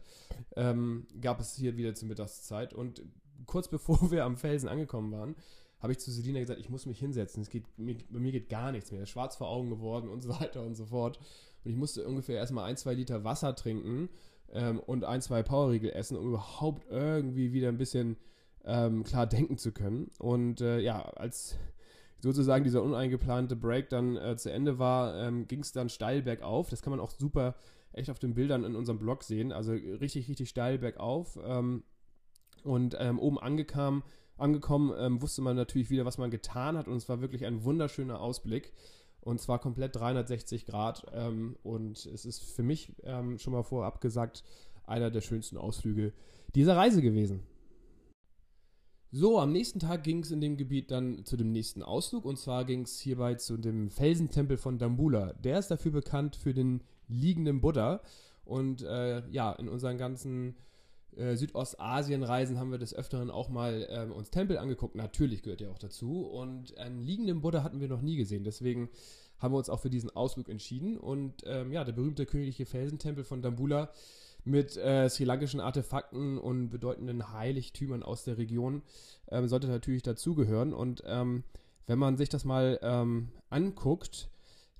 ähm, 0.56 1.06
gab 1.22 1.40
es 1.40 1.54
hier 1.54 1.78
wieder 1.78 1.94
zur 1.94 2.08
Mittagszeit. 2.08 2.74
Und 2.74 3.04
kurz 3.46 3.68
bevor 3.70 4.10
wir 4.10 4.26
am 4.26 4.38
Felsen 4.38 4.70
angekommen 4.70 5.12
waren, 5.12 5.36
habe 5.80 5.92
ich 5.92 6.00
zu 6.00 6.10
Selina 6.10 6.40
gesagt, 6.40 6.60
ich 6.60 6.70
muss 6.70 6.88
mich 6.88 6.98
hinsetzen. 6.98 7.44
Es 7.44 7.50
geht, 7.50 7.66
mir, 7.78 7.96
bei 8.10 8.20
mir 8.20 8.32
geht 8.32 8.50
gar 8.50 8.72
nichts 8.72 8.92
mehr. 8.92 9.06
Schwarz 9.06 9.36
vor 9.36 9.50
Augen 9.50 9.70
geworden 9.70 10.10
und 10.10 10.24
so 10.24 10.30
weiter 10.40 10.64
und 10.64 10.74
so 10.74 10.86
fort. 10.86 11.20
Und 11.64 11.70
ich 11.70 11.78
musste 11.78 12.08
ungefähr 12.08 12.38
erstmal 12.38 12.66
ein, 12.66 12.78
zwei 12.78 12.96
Liter 12.96 13.24
Wasser 13.24 13.56
trinken 13.56 14.10
ähm, 14.54 14.80
und 14.80 15.04
ein, 15.04 15.22
zwei 15.22 15.44
Powerriegel 15.44 15.92
essen, 15.92 16.18
um 16.18 16.30
überhaupt 16.30 16.86
irgendwie 16.90 17.54
wieder 17.54 17.70
ein 17.70 17.78
bisschen 17.78 18.18
ähm, 18.66 19.04
klar 19.04 19.28
denken 19.28 19.58
zu 19.58 19.72
können. 19.72 20.12
Und 20.20 20.62
äh, 20.62 20.80
ja, 20.80 21.02
als 21.02 21.58
sozusagen 22.20 22.64
dieser 22.64 22.84
uneingeplante 22.84 23.56
Break 23.56 23.90
dann 23.90 24.18
äh, 24.18 24.36
zu 24.38 24.52
Ende 24.52 24.80
war, 24.80 25.16
ähm, 25.16 25.48
ging 25.48 25.60
es 25.60 25.72
dann 25.72 25.90
steil 25.90 26.22
bergauf. 26.22 26.70
Das 26.70 26.82
kann 26.82 26.92
man 26.92 27.00
auch 27.00 27.12
super 27.12 27.56
echt 27.94 28.10
auf 28.10 28.20
den 28.20 28.34
Bildern 28.34 28.64
in 28.64 28.76
unserem 28.76 29.00
Blog 29.00 29.24
sehen. 29.24 29.52
Also 29.52 29.74
richtig, 29.74 30.28
richtig 30.28 30.50
steil 30.50 30.78
bergauf. 30.78 31.38
Ähm, 31.44 31.84
und 32.64 32.98
ähm, 33.00 33.20
oben 33.20 33.40
angekam, 33.40 34.04
angekommen, 34.38 34.94
ähm, 34.98 35.22
wusste 35.22 35.42
man 35.42 35.56
natürlich 35.56 35.90
wieder, 35.90 36.06
was 36.06 36.18
man 36.18 36.32
getan 36.32 36.78
hat. 36.78 36.88
Und 36.88 36.98
es 36.98 37.10
war 37.10 37.22
wirklich 37.22 37.46
ein 37.46 37.64
wunderschöner 37.64 38.20
Ausblick. 38.20 38.74
Und 39.28 39.42
zwar 39.42 39.60
komplett 39.60 39.94
360 39.94 40.66
Grad. 40.66 41.06
Ähm, 41.12 41.58
und 41.62 42.06
es 42.06 42.24
ist 42.24 42.44
für 42.44 42.64
mich 42.64 42.94
ähm, 43.04 43.38
schon 43.40 43.52
mal 43.52 43.64
vorab 43.64 44.00
gesagt 44.00 44.42
einer 44.86 45.12
der 45.12 45.20
schönsten 45.20 45.58
Ausflüge 45.58 46.14
dieser 46.56 46.78
Reise 46.78 47.02
gewesen. 47.02 47.44
So, 49.12 49.38
am 49.38 49.52
nächsten 49.52 49.80
Tag 49.80 50.06
ging 50.06 50.20
es 50.20 50.32
in 50.32 50.40
dem 50.40 50.56
Gebiet 50.56 50.92
dann 50.92 51.26
zu 51.26 51.36
dem 51.36 51.52
nächsten 51.52 51.84
Ausflug. 51.84 52.24
Und 52.24 52.40
zwar 52.40 52.64
ging 52.64 52.84
es 52.84 53.00
hierbei 53.00 53.36
zu 53.36 53.58
dem 53.58 53.90
Felsentempel 53.90 54.56
von 54.56 54.78
Dambula. 54.78 55.34
Der 55.34 55.60
ist 55.60 55.72
dafür 55.72 55.92
bekannt 55.92 56.38
für 56.38 56.54
den 56.54 56.82
liegenden 57.10 57.60
Buddha. 57.60 58.00
Und 58.46 58.82
äh, 58.84 59.28
ja, 59.28 59.52
in 59.52 59.68
unseren 59.68 59.98
ganzen 59.98 60.56
äh, 61.18 61.36
Südostasien-Reisen 61.36 62.60
haben 62.60 62.72
wir 62.72 62.78
des 62.78 62.94
Öfteren 62.94 63.30
auch 63.30 63.50
mal 63.50 63.88
ähm, 63.90 64.12
uns 64.12 64.30
Tempel 64.30 64.58
angeguckt. 64.58 64.96
Natürlich 64.96 65.42
gehört 65.42 65.62
ja 65.62 65.70
auch 65.70 65.80
dazu. 65.80 66.22
Und 66.22 66.78
einen 66.78 67.02
liegenden 67.02 67.42
Buddha 67.42 67.64
hatten 67.64 67.80
wir 67.80 67.88
noch 67.88 68.02
nie 68.02 68.16
gesehen. 68.16 68.44
Deswegen 68.44 68.90
haben 69.40 69.54
wir 69.54 69.58
uns 69.58 69.70
auch 69.70 69.80
für 69.80 69.90
diesen 69.90 70.10
Ausflug 70.10 70.50
entschieden. 70.50 70.98
Und 70.98 71.44
ähm, 71.46 71.72
ja, 71.72 71.84
der 71.84 71.94
berühmte 71.94 72.26
königliche 72.26 72.66
Felsentempel 72.66 73.24
von 73.24 73.42
Dambula 73.42 73.92
mit 74.44 74.78
äh, 74.78 75.10
sri 75.10 75.26
lankischen 75.26 75.60
Artefakten 75.60 76.38
und 76.38 76.70
bedeutenden 76.70 77.34
Heiligtümern 77.34 78.02
aus 78.04 78.24
der 78.24 78.38
Region 78.38 78.82
ähm, 79.30 79.48
sollte 79.48 79.68
natürlich 79.68 80.04
dazugehören. 80.04 80.74
Und 80.74 81.04
ähm, 81.06 81.44
wenn 81.86 82.00
man 82.00 82.18
sich 82.18 82.30
das 82.30 82.46
mal 82.46 82.80
ähm, 82.82 83.30
anguckt, 83.50 84.30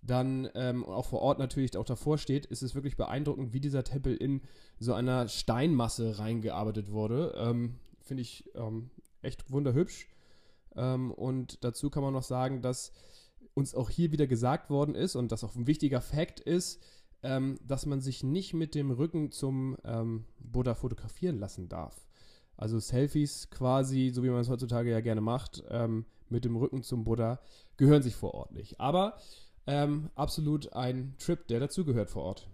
dann 0.08 0.50
ähm, 0.56 0.86
auch 0.86 1.06
vor 1.06 1.22
Ort 1.22 1.38
natürlich 1.38 1.76
auch 1.78 1.86
davor 1.86 2.18
steht, 2.18 2.46
ist 2.46 2.64
es 2.64 2.76
wirklich 2.76 2.96
beeindruckend, 2.96 3.54
wie 3.54 3.60
dieser 3.60 3.84
Tempel 3.84 4.16
in 4.16 4.42
so 4.80 4.94
einer 4.94 5.28
Steinmasse 5.28 6.18
reingearbeitet 6.18 6.92
wurde. 6.92 7.36
Ähm, 7.38 7.76
Finde 8.02 8.22
ich 8.22 8.50
ähm, 8.56 8.90
echt 9.22 9.52
wunderhübsch. 9.52 10.08
Ähm, 10.76 11.12
und 11.12 11.64
dazu 11.64 11.90
kann 11.90 12.04
man 12.04 12.14
noch 12.14 12.24
sagen, 12.24 12.62
dass 12.62 12.94
uns 13.54 13.76
auch 13.76 13.90
hier 13.90 14.12
wieder 14.12 14.28
gesagt 14.28 14.70
worden 14.70 14.96
ist 14.96 15.16
und 15.16 15.32
das 15.32 15.44
auch 15.44 15.56
ein 15.56 15.68
wichtiger 15.68 16.00
Fakt 16.00 16.40
ist, 16.40 16.82
ähm, 17.24 17.60
dass 17.66 17.86
man 17.86 18.00
sich 18.00 18.24
nicht 18.24 18.54
mit 18.54 18.76
dem 18.76 18.92
Rücken 18.92 19.32
zum 19.32 19.76
ähm, 19.84 20.24
Buddha 20.40 20.74
fotografieren 20.74 21.38
lassen 21.38 21.68
darf. 21.68 22.08
Also 22.56 22.80
Selfies 22.80 23.50
quasi, 23.50 24.10
so 24.14 24.24
wie 24.24 24.30
man 24.30 24.40
es 24.40 24.50
heutzutage 24.50 24.90
ja 24.90 25.00
gerne 25.02 25.22
macht, 25.22 25.64
mit 26.28 26.44
dem 26.44 26.56
Rücken 26.56 26.82
zum 26.82 27.04
Buddha, 27.04 27.40
gehören 27.78 28.02
sich 28.02 28.16
vor 28.16 28.34
Ort 28.34 28.52
nicht. 28.52 28.80
Aber 28.80 29.20
ähm, 29.68 30.10
absolut 30.16 30.74
ein 30.74 31.14
Trip, 31.20 31.46
der 31.48 31.60
dazugehört 31.60 32.10
vor 32.10 32.24
Ort. 32.24 32.48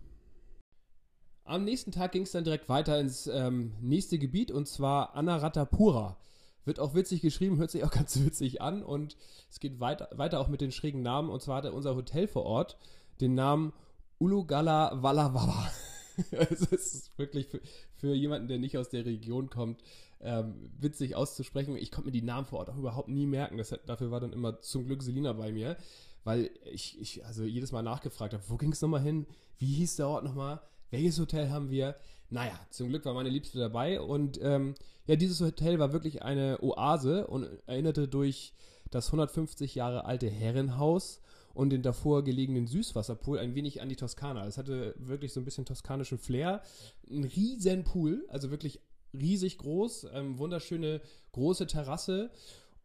Am 1.46 1.64
nächsten 1.64 1.92
Tag 1.92 2.14
ging 2.14 2.24
es 2.24 2.32
dann 2.32 2.44
direkt 2.44 2.70
weiter 2.70 3.00
ins 3.00 3.28
ähm, 3.28 3.74
nächste 3.82 4.18
Gebiet 4.18 4.52
und 4.52 4.68
zwar 4.68 5.16
Anaratapura. 5.16 6.18
Wird 6.66 6.80
auch 6.80 6.96
witzig 6.96 7.22
geschrieben, 7.22 7.58
hört 7.58 7.72
sich 7.72 7.84
auch 7.84 7.92
ganz 7.92 8.20
witzig 8.20 8.62
an 8.62 8.84
und 8.84 9.16
es 9.50 9.60
geht 9.60 9.80
weiter, 9.80 10.10
weiter 10.16 10.40
auch 10.40 10.48
mit 10.48 10.62
den 10.62 10.72
schrägen 10.72 11.02
Namen 11.02 11.30
und 11.30 11.42
zwar 11.42 11.58
hatte 11.58 11.74
unser 11.74 11.96
Hotel 11.96 12.28
vor 12.28 12.44
Ort 12.44 12.78
den 13.22 13.36
Namen 13.36 13.74
Ulugala 14.18 15.04
Wallawala. 15.04 15.72
also 16.38 16.68
es 16.72 16.94
ist 16.94 17.18
wirklich 17.18 17.48
für, 17.48 17.62
für, 17.96 18.14
jemanden, 18.14 18.48
der 18.48 18.60
nicht 18.60 18.78
aus 18.78 18.90
der 18.90 19.06
Region 19.06 19.50
kommt, 19.50 19.84
ähm, 20.22 20.72
witzig 20.80 21.16
auszusprechen. 21.16 21.76
Ich 21.76 21.92
konnte 21.92 22.08
mir 22.08 22.14
die 22.14 22.22
Namen 22.22 22.48
vor 22.48 22.60
Ort 22.60 22.70
auch 22.70 22.78
überhaupt 22.78 23.10
nie 23.10 23.26
merken. 23.28 23.58
Das, 23.58 23.78
dafür 23.86 24.12
war 24.12 24.22
dann 24.22 24.32
immer 24.32 24.62
zum 24.62 24.86
Glück 24.86 25.04
Selina 25.04 25.34
bei 25.34 25.52
mir 25.52 25.76
weil 26.24 26.50
ich, 26.72 27.00
ich 27.00 27.26
also 27.26 27.44
jedes 27.44 27.72
Mal 27.72 27.84
nachgefragt 27.84 28.34
habe, 28.34 28.44
wo 28.48 28.58
ging 28.58 28.72
es 28.72 28.82
nochmal 28.82 29.02
hin? 29.02 29.28
Wie 29.58 29.74
hieß 29.74 29.98
der 29.98 30.08
Ort 30.08 30.24
nochmal? 30.24 30.62
Welches 30.90 31.20
Hotel 31.20 31.50
haben 31.50 31.70
wir? 31.70 31.96
Naja, 32.30 32.60
zum 32.70 32.90
Glück 32.90 33.06
war 33.06 33.14
meine 33.14 33.30
Liebste 33.30 33.60
dabei 33.60 34.00
und 34.02 34.40
ähm, 34.42 34.76
ja, 35.06 35.16
dieses 35.16 35.42
Hotel 35.42 35.80
war 35.80 35.94
wirklich 35.94 36.24
eine 36.24 36.60
Oase 36.62 37.28
und 37.28 37.48
erinnerte 37.68 38.08
durch 38.08 38.54
das 38.90 39.08
150 39.08 39.76
Jahre 39.76 40.06
alte 40.06 40.30
Herrenhaus 40.30 41.22
und 41.54 41.70
den 41.70 41.82
davor 41.82 42.24
gelegenen 42.24 42.68
Süßwasserpool 42.68 43.38
ein 43.38 43.56
wenig 43.56 43.82
an 43.82 43.90
die 43.90 43.96
Toskana. 43.96 44.48
Es 44.48 44.58
hatte 44.58 44.96
wirklich 44.98 45.34
so 45.34 45.40
ein 45.40 45.46
bisschen 45.46 45.66
toskanischen 45.66 46.18
Flair. 46.18 46.62
Ein 47.10 47.24
riesen 47.24 47.84
Pool, 47.84 48.26
also 48.30 48.50
wirklich 48.50 48.80
riesig 49.14 49.60
groß, 49.60 50.08
ähm, 50.14 50.40
wunderschöne 50.40 51.02
große 51.32 51.68
Terrasse 51.68 52.32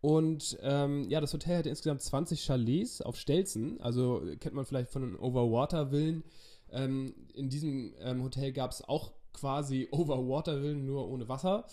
und 0.00 0.56
ähm, 0.62 1.08
ja, 1.08 1.20
das 1.20 1.32
Hotel 1.32 1.58
hatte 1.58 1.68
insgesamt 1.68 2.02
20 2.02 2.40
Chalets 2.44 3.02
auf 3.02 3.16
Stelzen. 3.16 3.80
Also 3.80 4.22
kennt 4.38 4.54
man 4.54 4.64
vielleicht 4.64 4.90
von 4.90 5.02
den 5.02 5.16
Overwater-Villen. 5.16 6.22
Ähm, 6.70 7.14
in 7.34 7.48
diesem 7.48 7.94
ähm, 8.00 8.22
Hotel 8.22 8.52
gab 8.52 8.70
es 8.70 8.82
auch 8.82 9.12
quasi 9.32 9.88
Overwater-Villen, 9.92 10.84
nur 10.84 11.08
ohne 11.08 11.28
Wasser. 11.28 11.66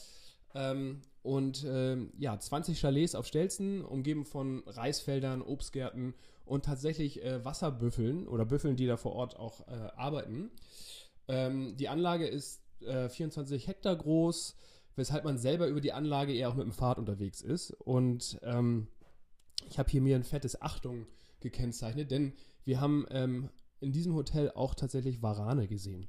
Ähm, 0.55 1.01
und 1.21 1.65
ähm, 1.67 2.13
ja, 2.17 2.39
20 2.39 2.79
Chalets 2.79 3.15
auf 3.15 3.27
Stelzen, 3.27 3.83
umgeben 3.83 4.25
von 4.25 4.63
Reisfeldern, 4.67 5.41
Obstgärten 5.41 6.13
und 6.45 6.65
tatsächlich 6.65 7.23
äh, 7.23 7.43
Wasserbüffeln 7.43 8.27
oder 8.27 8.45
Büffeln, 8.45 8.75
die 8.75 8.87
da 8.87 8.97
vor 8.97 9.13
Ort 9.13 9.35
auch 9.35 9.67
äh, 9.67 9.71
arbeiten. 9.95 10.51
Ähm, 11.27 11.75
die 11.77 11.89
Anlage 11.89 12.27
ist 12.27 12.61
äh, 12.81 13.09
24 13.09 13.67
Hektar 13.67 13.95
groß 13.95 14.55
weshalb 14.95 15.23
man 15.23 15.37
selber 15.37 15.67
über 15.67 15.81
die 15.81 15.93
Anlage 15.93 16.33
eher 16.33 16.49
auch 16.49 16.55
mit 16.55 16.65
dem 16.65 16.71
Fahrrad 16.71 16.99
unterwegs 16.99 17.41
ist. 17.41 17.71
Und 17.71 18.39
ähm, 18.43 18.87
ich 19.69 19.79
habe 19.79 19.89
hier 19.89 20.01
mir 20.01 20.15
ein 20.15 20.23
fettes 20.23 20.61
Achtung 20.61 21.07
gekennzeichnet, 21.39 22.11
denn 22.11 22.33
wir 22.63 22.81
haben 22.81 23.05
ähm, 23.09 23.49
in 23.79 23.91
diesem 23.91 24.15
Hotel 24.15 24.51
auch 24.51 24.73
tatsächlich 24.73 25.21
Warane 25.21 25.67
gesehen. 25.67 26.07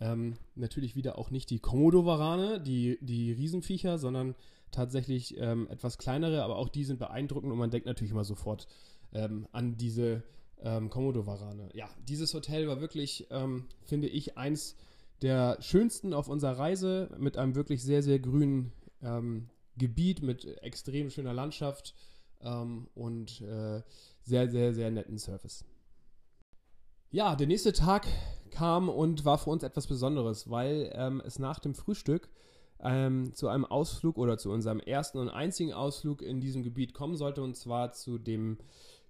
Ähm, 0.00 0.34
natürlich 0.56 0.96
wieder 0.96 1.18
auch 1.18 1.30
nicht 1.30 1.50
die 1.50 1.60
Komodo-Warane, 1.60 2.60
die, 2.60 2.98
die 3.00 3.32
Riesenviecher, 3.32 3.98
sondern 3.98 4.34
tatsächlich 4.72 5.38
ähm, 5.38 5.68
etwas 5.70 5.98
kleinere, 5.98 6.42
aber 6.42 6.56
auch 6.56 6.68
die 6.68 6.84
sind 6.84 6.98
beeindruckend 6.98 7.52
und 7.52 7.58
man 7.58 7.70
denkt 7.70 7.86
natürlich 7.86 8.10
immer 8.10 8.24
sofort 8.24 8.66
ähm, 9.12 9.46
an 9.52 9.76
diese 9.76 10.24
ähm, 10.60 10.90
Komodo 10.90 11.26
Varane. 11.26 11.68
Ja, 11.74 11.88
dieses 12.08 12.34
Hotel 12.34 12.66
war 12.66 12.80
wirklich, 12.80 13.28
ähm, 13.30 13.66
finde 13.84 14.08
ich, 14.08 14.36
eins 14.36 14.76
der 15.22 15.58
schönsten 15.60 16.12
auf 16.12 16.28
unserer 16.28 16.58
Reise 16.58 17.14
mit 17.18 17.36
einem 17.36 17.54
wirklich 17.54 17.82
sehr, 17.82 18.02
sehr 18.02 18.18
grünen 18.18 18.72
ähm, 19.02 19.48
Gebiet 19.76 20.22
mit 20.22 20.44
extrem 20.62 21.10
schöner 21.10 21.34
Landschaft 21.34 21.94
ähm, 22.40 22.88
und 22.94 23.40
äh, 23.40 23.82
sehr, 24.22 24.50
sehr, 24.50 24.74
sehr 24.74 24.90
netten 24.90 25.18
Service. 25.18 25.64
Ja, 27.10 27.36
der 27.36 27.46
nächste 27.46 27.72
Tag 27.72 28.06
kam 28.50 28.88
und 28.88 29.24
war 29.24 29.38
für 29.38 29.50
uns 29.50 29.62
etwas 29.62 29.86
Besonderes, 29.86 30.50
weil 30.50 30.90
ähm, 30.94 31.22
es 31.24 31.38
nach 31.38 31.58
dem 31.58 31.74
Frühstück 31.74 32.28
ähm, 32.80 33.32
zu 33.34 33.48
einem 33.48 33.64
Ausflug 33.64 34.18
oder 34.18 34.36
zu 34.36 34.50
unserem 34.50 34.80
ersten 34.80 35.18
und 35.18 35.28
einzigen 35.28 35.72
Ausflug 35.72 36.22
in 36.22 36.40
diesem 36.40 36.62
Gebiet 36.62 36.92
kommen 36.92 37.16
sollte, 37.16 37.42
und 37.42 37.56
zwar 37.56 37.92
zu 37.92 38.18
dem 38.18 38.58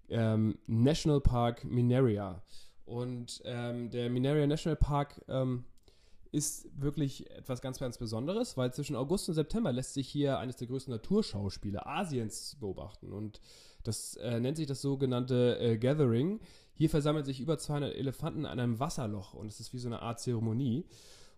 ähm, 0.08 0.58
National 0.66 1.20
Park 1.20 1.64
Minaria. 1.64 2.42
Und 2.84 3.40
ähm, 3.44 3.90
der 3.90 4.10
Minaria 4.10 4.46
National 4.46 4.76
Park 4.76 5.24
ähm, 5.28 5.64
ist 6.34 6.68
wirklich 6.80 7.30
etwas 7.30 7.62
ganz, 7.62 7.78
ganz 7.78 7.96
Besonderes, 7.96 8.56
weil 8.56 8.72
zwischen 8.72 8.96
August 8.96 9.28
und 9.28 9.36
September 9.36 9.72
lässt 9.72 9.94
sich 9.94 10.08
hier 10.08 10.38
eines 10.38 10.56
der 10.56 10.66
größten 10.66 10.92
Naturschauspiele 10.92 11.86
Asiens 11.86 12.56
beobachten. 12.58 13.12
Und 13.12 13.40
das 13.84 14.16
äh, 14.16 14.40
nennt 14.40 14.56
sich 14.56 14.66
das 14.66 14.82
sogenannte 14.82 15.58
äh, 15.60 15.78
Gathering. 15.78 16.40
Hier 16.74 16.90
versammeln 16.90 17.24
sich 17.24 17.40
über 17.40 17.56
200 17.56 17.94
Elefanten 17.94 18.46
an 18.46 18.58
einem 18.58 18.80
Wasserloch 18.80 19.32
und 19.34 19.46
es 19.46 19.60
ist 19.60 19.72
wie 19.72 19.78
so 19.78 19.88
eine 19.88 20.02
Art 20.02 20.18
Zeremonie. 20.18 20.84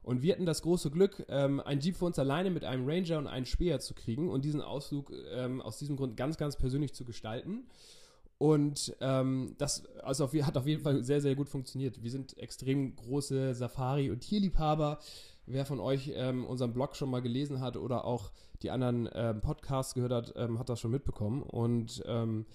Und 0.02 0.22
wir 0.22 0.32
hatten 0.32 0.46
das 0.46 0.62
große 0.62 0.90
Glück, 0.90 1.26
ähm, 1.28 1.60
ein 1.60 1.80
Jeep 1.80 1.96
für 1.96 2.06
uns 2.06 2.18
alleine 2.18 2.50
mit 2.50 2.64
einem 2.64 2.88
Ranger 2.88 3.18
und 3.18 3.26
einem 3.26 3.44
Speer 3.44 3.80
zu 3.80 3.92
kriegen 3.92 4.30
und 4.30 4.44
diesen 4.44 4.62
Ausflug 4.62 5.12
ähm, 5.32 5.60
aus 5.60 5.78
diesem 5.78 5.96
Grund 5.96 6.16
ganz, 6.16 6.38
ganz 6.38 6.56
persönlich 6.56 6.94
zu 6.94 7.04
gestalten. 7.04 7.66
Und 8.38 8.94
ähm, 9.00 9.54
das 9.58 9.86
also 10.02 10.24
auf, 10.24 10.34
hat 10.34 10.56
auf 10.56 10.66
jeden 10.66 10.82
Fall 10.82 11.02
sehr, 11.02 11.20
sehr 11.20 11.34
gut 11.34 11.48
funktioniert. 11.48 12.02
Wir 12.02 12.10
sind 12.10 12.36
extrem 12.38 12.94
große 12.94 13.54
Safari- 13.54 14.10
und 14.10 14.20
Tierliebhaber. 14.20 14.98
Wer 15.46 15.64
von 15.64 15.80
euch 15.80 16.12
ähm, 16.14 16.44
unseren 16.44 16.72
Blog 16.72 16.96
schon 16.96 17.08
mal 17.08 17.22
gelesen 17.22 17.60
hat 17.60 17.76
oder 17.76 18.04
auch 18.04 18.32
die 18.62 18.70
anderen 18.70 19.08
ähm, 19.14 19.40
Podcasts 19.40 19.94
gehört 19.94 20.12
hat, 20.12 20.34
ähm, 20.36 20.58
hat 20.58 20.68
das 20.68 20.80
schon 20.80 20.90
mitbekommen. 20.90 21.42
Und 21.42 22.02
ähm, 22.06 22.46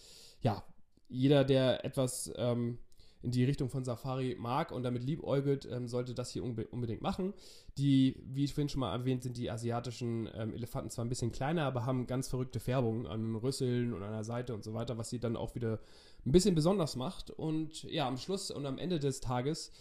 ja, 0.41 0.63
jeder, 1.07 1.43
der 1.45 1.83
etwas 1.83 2.31
ähm, 2.35 2.77
in 3.23 3.31
die 3.31 3.43
Richtung 3.43 3.69
von 3.69 3.83
Safari 3.83 4.35
mag 4.39 4.71
und 4.71 4.83
damit 4.83 5.03
liebäugelt, 5.03 5.67
ähm, 5.71 5.87
sollte 5.87 6.13
das 6.13 6.31
hier 6.31 6.43
unbe 6.43 6.67
unbedingt 6.67 7.01
machen. 7.01 7.33
Die, 7.77 8.15
wie 8.25 8.45
ich 8.45 8.53
vorhin 8.53 8.69
schon 8.69 8.79
mal 8.79 8.93
erwähnt, 8.93 9.23
sind 9.23 9.37
die 9.37 9.51
asiatischen 9.51 10.29
ähm, 10.33 10.53
Elefanten 10.53 10.89
zwar 10.89 11.05
ein 11.05 11.09
bisschen 11.09 11.31
kleiner, 11.31 11.63
aber 11.65 11.85
haben 11.85 12.07
ganz 12.07 12.27
verrückte 12.27 12.59
Färbungen 12.59 13.05
an 13.05 13.35
Rüsseln 13.35 13.93
und 13.93 14.03
an 14.03 14.11
der 14.11 14.23
Seite 14.23 14.53
und 14.53 14.63
so 14.63 14.73
weiter, 14.73 14.97
was 14.97 15.09
sie 15.09 15.19
dann 15.19 15.35
auch 15.35 15.55
wieder 15.55 15.79
ein 16.25 16.31
bisschen 16.31 16.55
besonders 16.55 16.95
macht. 16.95 17.29
Und 17.29 17.83
ja, 17.83 18.07
am 18.07 18.17
Schluss 18.17 18.51
und 18.51 18.65
am 18.65 18.77
Ende 18.77 18.99
des 18.99 19.21
Tages 19.21 19.71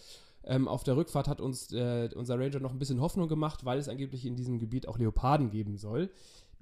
ähm, 0.44 0.68
auf 0.68 0.84
der 0.84 0.96
Rückfahrt 0.96 1.28
hat 1.28 1.40
uns 1.40 1.72
äh, 1.72 2.08
unser 2.14 2.38
Ranger 2.38 2.60
noch 2.60 2.72
ein 2.72 2.78
bisschen 2.78 3.00
Hoffnung 3.00 3.28
gemacht, 3.28 3.64
weil 3.64 3.78
es 3.78 3.88
angeblich 3.88 4.24
in 4.26 4.36
diesem 4.36 4.58
Gebiet 4.58 4.88
auch 4.88 4.98
Leoparden 4.98 5.50
geben 5.50 5.76
soll. 5.76 6.10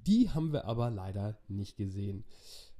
Die 0.07 0.29
haben 0.29 0.53
wir 0.53 0.65
aber 0.65 0.89
leider 0.89 1.37
nicht 1.47 1.77
gesehen. 1.77 2.23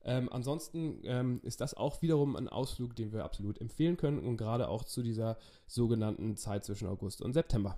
Ähm, 0.10 0.28
ansonsten 0.32 1.02
ähm, 1.04 1.39
ist 1.43 1.62
das 1.62 1.76
auch 1.76 2.02
wiederum 2.02 2.36
ein 2.36 2.48
Ausflug, 2.48 2.95
den 2.95 3.13
wir 3.13 3.24
absolut 3.24 3.62
empfehlen 3.62 3.95
können 3.95 4.17
und 4.17 4.38
gerade 4.38 4.67
auch 4.67 4.84
zu 4.84 5.04
dieser 5.04 5.38
sogenannten 5.67 6.36
Zeit 6.36 6.65
zwischen 6.65 6.88
August 6.88 7.22
und 7.22 7.34
September. 7.34 7.78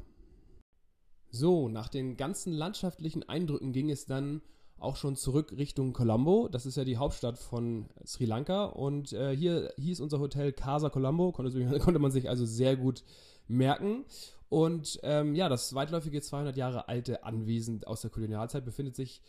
So, 1.29 1.67
nach 1.67 1.89
den 1.89 2.15
ganzen 2.15 2.53
landschaftlichen 2.53 3.27
Eindrücken 3.27 3.73
ging 3.73 3.91
es 3.91 4.05
dann 4.05 4.41
auch 4.79 4.95
schon 4.95 5.17
zurück 5.17 5.51
Richtung 5.57 5.91
Colombo. 5.91 6.47
Das 6.47 6.65
ist 6.65 6.77
ja 6.77 6.85
die 6.85 6.95
Hauptstadt 6.95 7.37
von 7.37 7.89
Sri 8.05 8.23
Lanka. 8.23 8.63
Und 8.63 9.11
äh, 9.11 9.35
hier 9.35 9.73
hieß 9.75 9.99
unser 9.99 10.19
Hotel 10.19 10.53
Casa 10.53 10.89
Colombo, 10.89 11.33
konnte, 11.33 11.79
konnte, 11.79 11.99
man 11.99 12.11
sich 12.11 12.29
also 12.29 12.45
sehr 12.45 12.77
gut 12.77 13.03
merken. 13.49 14.05
Und 14.47 15.01
ähm, 15.03 15.35
ja, 15.35 15.49
das 15.49 15.75
weitläufige 15.75 16.21
200 16.21 16.55
Jahre 16.55 16.87
alte 16.87 17.25
Anwesen 17.25 17.83
aus 17.83 17.99
der 17.99 18.09
Kolonialzeit 18.09 18.63
befindet 18.63 18.95
sich 18.95 19.21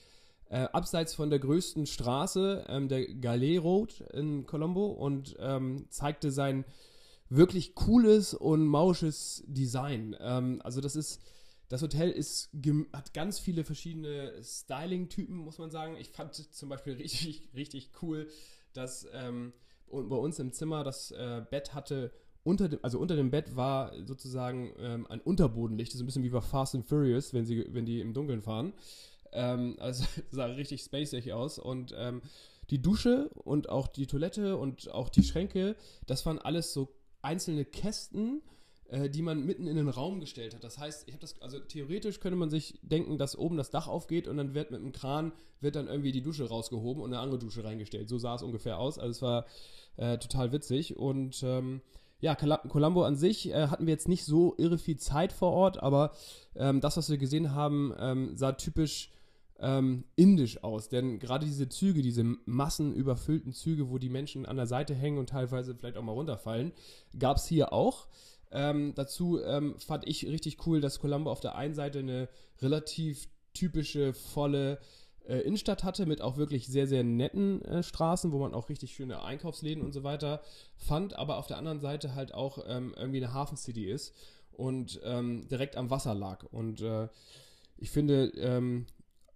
äh, 0.52 0.68
abseits 0.74 1.14
von 1.14 1.30
der 1.30 1.38
größten 1.38 1.86
Straße, 1.86 2.66
ähm, 2.68 2.86
der 2.86 3.08
Galé 3.08 3.58
Road 3.58 4.02
in 4.12 4.44
Colombo 4.44 4.84
und 4.88 5.34
ähm, 5.38 5.86
zeigte 5.88 6.30
sein 6.30 6.66
wirklich 7.30 7.74
cooles 7.74 8.34
und 8.34 8.66
mausches 8.66 9.42
Design. 9.46 10.14
Ähm, 10.20 10.60
also 10.62 10.82
das 10.82 10.94
ist, 10.94 11.22
das 11.70 11.80
Hotel 11.80 12.10
ist, 12.10 12.50
hat 12.92 13.14
ganz 13.14 13.38
viele 13.38 13.64
verschiedene 13.64 14.30
Styling-Typen, 14.42 15.36
muss 15.36 15.56
man 15.56 15.70
sagen. 15.70 15.96
Ich 15.98 16.10
fand 16.10 16.34
zum 16.34 16.68
Beispiel 16.68 16.92
richtig, 16.98 17.48
richtig 17.56 17.90
cool, 18.02 18.28
dass 18.74 19.08
ähm, 19.14 19.54
bei 19.90 20.16
uns 20.16 20.38
im 20.38 20.52
Zimmer 20.52 20.84
das 20.84 21.12
äh, 21.12 21.42
Bett 21.50 21.72
hatte 21.72 22.12
unter 22.44 22.68
dem, 22.68 22.80
also 22.82 22.98
unter 22.98 23.16
dem 23.16 23.30
Bett 23.30 23.56
war 23.56 23.92
sozusagen 24.04 24.74
ähm, 24.78 25.06
ein 25.08 25.20
Unterbodenlicht, 25.20 25.92
so 25.92 26.02
ein 26.02 26.06
bisschen 26.06 26.24
wie 26.24 26.28
bei 26.28 26.40
Fast 26.42 26.74
and 26.74 26.84
Furious, 26.84 27.32
wenn 27.32 27.46
sie, 27.46 27.64
wenn 27.70 27.86
die 27.86 28.00
im 28.00 28.12
Dunkeln 28.12 28.42
fahren. 28.42 28.74
Ähm, 29.32 29.76
also 29.78 30.04
sah 30.30 30.46
richtig 30.46 30.82
spacig 30.82 31.32
aus. 31.32 31.58
Und 31.58 31.94
ähm, 31.96 32.22
die 32.70 32.80
Dusche 32.80 33.28
und 33.34 33.68
auch 33.68 33.88
die 33.88 34.06
Toilette 34.06 34.56
und 34.56 34.90
auch 34.92 35.08
die 35.08 35.24
Schränke, 35.24 35.76
das 36.06 36.24
waren 36.26 36.38
alles 36.38 36.72
so 36.72 36.94
einzelne 37.20 37.64
Kästen, 37.64 38.42
äh, 38.88 39.08
die 39.08 39.22
man 39.22 39.44
mitten 39.44 39.66
in 39.66 39.76
den 39.76 39.88
Raum 39.88 40.20
gestellt 40.20 40.54
hat. 40.54 40.64
Das 40.64 40.78
heißt, 40.78 41.08
ich 41.08 41.14
habe 41.14 41.20
das, 41.20 41.40
also 41.40 41.58
theoretisch 41.58 42.20
könnte 42.20 42.36
man 42.36 42.50
sich 42.50 42.78
denken, 42.82 43.18
dass 43.18 43.36
oben 43.36 43.56
das 43.56 43.70
Dach 43.70 43.88
aufgeht 43.88 44.28
und 44.28 44.36
dann 44.36 44.54
wird 44.54 44.70
mit 44.70 44.80
einem 44.80 44.92
Kran 44.92 45.32
wird 45.60 45.76
dann 45.76 45.86
irgendwie 45.86 46.12
die 46.12 46.22
Dusche 46.22 46.48
rausgehoben 46.48 47.02
und 47.02 47.12
eine 47.12 47.22
andere 47.22 47.38
Dusche 47.38 47.64
reingestellt. 47.64 48.08
So 48.08 48.18
sah 48.18 48.34
es 48.34 48.42
ungefähr 48.42 48.78
aus. 48.78 48.98
Also 48.98 49.10
es 49.10 49.22
war 49.22 49.46
äh, 49.96 50.18
total 50.18 50.52
witzig 50.52 50.96
und 50.96 51.42
ähm, 51.42 51.80
ja, 52.20 52.36
Colombo 52.36 53.02
an 53.02 53.16
sich 53.16 53.50
äh, 53.50 53.68
hatten 53.68 53.86
wir 53.86 53.92
jetzt 53.92 54.08
nicht 54.08 54.24
so 54.24 54.54
irre 54.56 54.78
viel 54.78 54.96
Zeit 54.96 55.32
vor 55.32 55.52
Ort, 55.52 55.82
aber 55.82 56.12
ähm, 56.54 56.80
das, 56.80 56.96
was 56.96 57.10
wir 57.10 57.18
gesehen 57.18 57.54
haben, 57.54 57.92
ähm, 57.98 58.36
sah 58.36 58.52
typisch 58.52 59.10
ähm, 59.58 60.04
indisch 60.16 60.62
aus. 60.62 60.88
Denn 60.88 61.18
gerade 61.18 61.46
diese 61.46 61.68
Züge, 61.68 62.02
diese 62.02 62.24
massenüberfüllten 62.44 63.52
Züge, 63.52 63.90
wo 63.90 63.98
die 63.98 64.08
Menschen 64.08 64.46
an 64.46 64.56
der 64.56 64.66
Seite 64.66 64.94
hängen 64.94 65.18
und 65.18 65.28
teilweise 65.28 65.74
vielleicht 65.74 65.96
auch 65.96 66.02
mal 66.02 66.12
runterfallen, 66.12 66.72
gab 67.18 67.36
es 67.36 67.46
hier 67.46 67.72
auch. 67.72 68.08
Ähm, 68.50 68.92
dazu 68.94 69.40
ähm, 69.42 69.78
fand 69.78 70.06
ich 70.06 70.26
richtig 70.26 70.66
cool, 70.66 70.80
dass 70.80 71.00
Colombo 71.00 71.30
auf 71.30 71.40
der 71.40 71.54
einen 71.54 71.74
Seite 71.74 72.00
eine 72.00 72.28
relativ 72.60 73.28
typische, 73.54 74.12
volle 74.12 74.78
äh, 75.26 75.38
Innenstadt 75.38 75.84
hatte, 75.84 76.06
mit 76.06 76.20
auch 76.20 76.36
wirklich 76.36 76.66
sehr, 76.66 76.86
sehr 76.86 77.04
netten 77.04 77.62
äh, 77.62 77.82
Straßen, 77.82 78.32
wo 78.32 78.38
man 78.38 78.54
auch 78.54 78.68
richtig 78.68 78.94
schöne 78.94 79.22
Einkaufsläden 79.22 79.82
und 79.82 79.92
so 79.92 80.02
weiter 80.02 80.42
fand, 80.76 81.16
aber 81.16 81.38
auf 81.38 81.46
der 81.46 81.58
anderen 81.58 81.80
Seite 81.80 82.14
halt 82.14 82.34
auch 82.34 82.58
ähm, 82.66 82.94
irgendwie 82.96 83.24
eine 83.24 83.32
Hafencity 83.32 83.90
ist 83.90 84.14
und 84.52 85.00
ähm, 85.04 85.48
direkt 85.48 85.76
am 85.76 85.90
Wasser 85.90 86.14
lag. 86.14 86.44
Und 86.50 86.82
äh, 86.82 87.08
ich 87.78 87.90
finde, 87.90 88.32
ähm, 88.36 88.86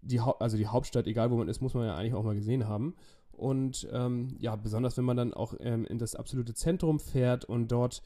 die, 0.07 0.21
also 0.21 0.57
die 0.57 0.67
Hauptstadt, 0.67 1.07
egal 1.07 1.31
wo 1.31 1.37
man 1.37 1.49
ist, 1.49 1.61
muss 1.61 1.75
man 1.75 1.87
ja 1.87 1.97
eigentlich 1.97 2.15
auch 2.15 2.25
mal 2.25 2.35
gesehen 2.35 2.69
haben. 2.69 2.95
Und 3.33 3.87
ähm, 3.93 4.37
ja, 4.39 4.57
besonders 4.57 4.97
wenn 4.97 5.05
man 5.05 5.17
dann 5.17 5.35
auch 5.35 5.55
ähm, 5.61 5.85
in 5.85 5.99
das 5.99 6.15
absolute 6.15 6.55
Zentrum 6.55 6.99
fährt 6.99 7.45
und 7.45 7.71
dort 7.71 8.03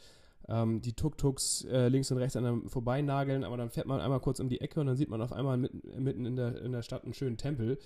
ähm, 0.48 0.80
die 0.82 0.92
Tuk-Tuks 0.92 1.66
äh, 1.70 1.88
links 1.88 2.10
und 2.10 2.18
rechts 2.18 2.36
an 2.36 2.44
einem 2.44 2.68
vorbeinageln, 2.68 3.44
aber 3.44 3.56
dann 3.56 3.70
fährt 3.70 3.86
man 3.86 4.00
einmal 4.00 4.20
kurz 4.20 4.40
um 4.40 4.48
die 4.48 4.60
Ecke 4.60 4.80
und 4.80 4.86
dann 4.86 4.96
sieht 4.96 5.08
man 5.08 5.22
auf 5.22 5.32
einmal 5.32 5.56
mitten, 5.56 6.02
mitten 6.02 6.26
in, 6.26 6.36
der, 6.36 6.60
in 6.62 6.72
der 6.72 6.82
Stadt 6.82 7.04
einen 7.04 7.14
schönen 7.14 7.36
Tempel. 7.36 7.78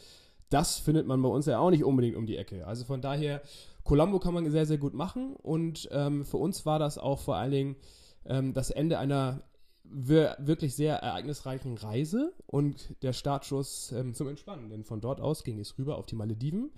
Das 0.48 0.78
findet 0.78 1.06
man 1.06 1.20
bei 1.20 1.28
uns 1.28 1.46
ja 1.46 1.58
auch 1.58 1.70
nicht 1.70 1.84
unbedingt 1.84 2.16
um 2.16 2.26
die 2.26 2.36
Ecke. 2.36 2.66
Also 2.66 2.84
von 2.84 3.00
daher, 3.00 3.42
Colombo 3.82 4.18
kann 4.18 4.34
man 4.34 4.50
sehr, 4.50 4.66
sehr 4.66 4.78
gut 4.78 4.94
machen 4.94 5.36
und 5.36 5.88
ähm, 5.92 6.24
für 6.24 6.38
uns 6.38 6.64
war 6.64 6.78
das 6.78 6.96
auch 6.96 7.20
vor 7.20 7.36
allen 7.36 7.50
Dingen 7.50 7.76
ähm, 8.24 8.54
das 8.54 8.70
Ende 8.70 8.98
einer 8.98 9.42
wirklich 9.84 10.74
sehr 10.74 10.96
ereignisreichen 10.96 11.76
Reise 11.76 12.32
und 12.46 12.94
der 13.02 13.12
Startschuss 13.12 13.92
ähm, 13.92 14.14
zum 14.14 14.28
Entspannen. 14.28 14.70
Denn 14.70 14.84
von 14.84 15.00
dort 15.00 15.20
aus 15.20 15.44
ging 15.44 15.60
es 15.60 15.78
rüber 15.78 15.96
auf 15.98 16.06
die 16.06 16.16
Malediven. 16.16 16.70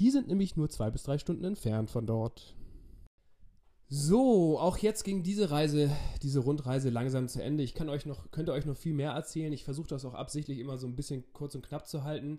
Die 0.00 0.10
sind 0.10 0.28
nämlich 0.28 0.56
nur 0.56 0.68
zwei 0.68 0.90
bis 0.90 1.02
drei 1.02 1.18
Stunden 1.18 1.44
entfernt 1.44 1.90
von 1.90 2.06
dort. 2.06 2.54
So, 3.88 4.58
auch 4.58 4.78
jetzt 4.78 5.04
ging 5.04 5.22
diese 5.22 5.50
Reise, 5.50 5.90
diese 6.22 6.40
Rundreise 6.40 6.88
langsam 6.88 7.28
zu 7.28 7.42
Ende. 7.42 7.62
Ich 7.62 7.74
kann 7.74 7.90
euch 7.90 8.06
noch, 8.06 8.30
könnte 8.30 8.52
euch 8.52 8.64
noch 8.64 8.76
viel 8.76 8.94
mehr 8.94 9.10
erzählen. 9.10 9.52
Ich 9.52 9.64
versuche 9.64 9.88
das 9.88 10.06
auch 10.06 10.14
absichtlich 10.14 10.60
immer 10.60 10.78
so 10.78 10.86
ein 10.86 10.96
bisschen 10.96 11.24
kurz 11.34 11.54
und 11.54 11.66
knapp 11.66 11.86
zu 11.86 12.02
halten, 12.02 12.38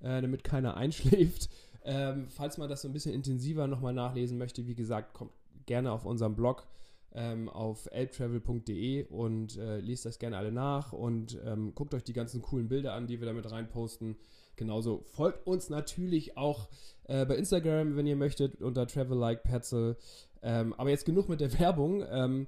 äh, 0.00 0.22
damit 0.22 0.44
keiner 0.44 0.76
einschläft. 0.76 1.48
Ähm, 1.84 2.28
falls 2.28 2.56
man 2.56 2.68
das 2.68 2.82
so 2.82 2.88
ein 2.88 2.92
bisschen 2.92 3.14
intensiver 3.14 3.66
nochmal 3.66 3.94
nachlesen 3.94 4.38
möchte, 4.38 4.68
wie 4.68 4.76
gesagt, 4.76 5.12
kommt 5.14 5.32
gerne 5.66 5.90
auf 5.90 6.04
unserem 6.04 6.36
Blog 6.36 6.68
ähm, 7.14 7.48
auf 7.48 7.88
elbtravel.de 7.90 9.04
und 9.04 9.56
äh, 9.58 9.78
liest 9.80 10.04
das 10.06 10.18
gerne 10.18 10.36
alle 10.36 10.52
nach 10.52 10.92
und 10.92 11.38
ähm, 11.44 11.74
guckt 11.74 11.94
euch 11.94 12.04
die 12.04 12.12
ganzen 12.12 12.42
coolen 12.42 12.68
Bilder 12.68 12.94
an, 12.94 13.06
die 13.06 13.20
wir 13.20 13.26
damit 13.26 13.50
reinposten. 13.50 14.16
Genauso 14.56 15.04
folgt 15.06 15.46
uns 15.46 15.70
natürlich 15.70 16.36
auch 16.36 16.68
äh, 17.04 17.24
bei 17.24 17.36
Instagram, 17.36 17.96
wenn 17.96 18.06
ihr 18.06 18.16
möchtet, 18.16 18.62
unter 18.62 18.86
Travel 18.86 19.18
Like 19.18 19.42
Petzel. 19.42 19.96
Ähm, 20.42 20.74
aber 20.74 20.90
jetzt 20.90 21.04
genug 21.04 21.28
mit 21.28 21.40
der 21.40 21.58
Werbung. 21.58 22.04
Ähm, 22.10 22.46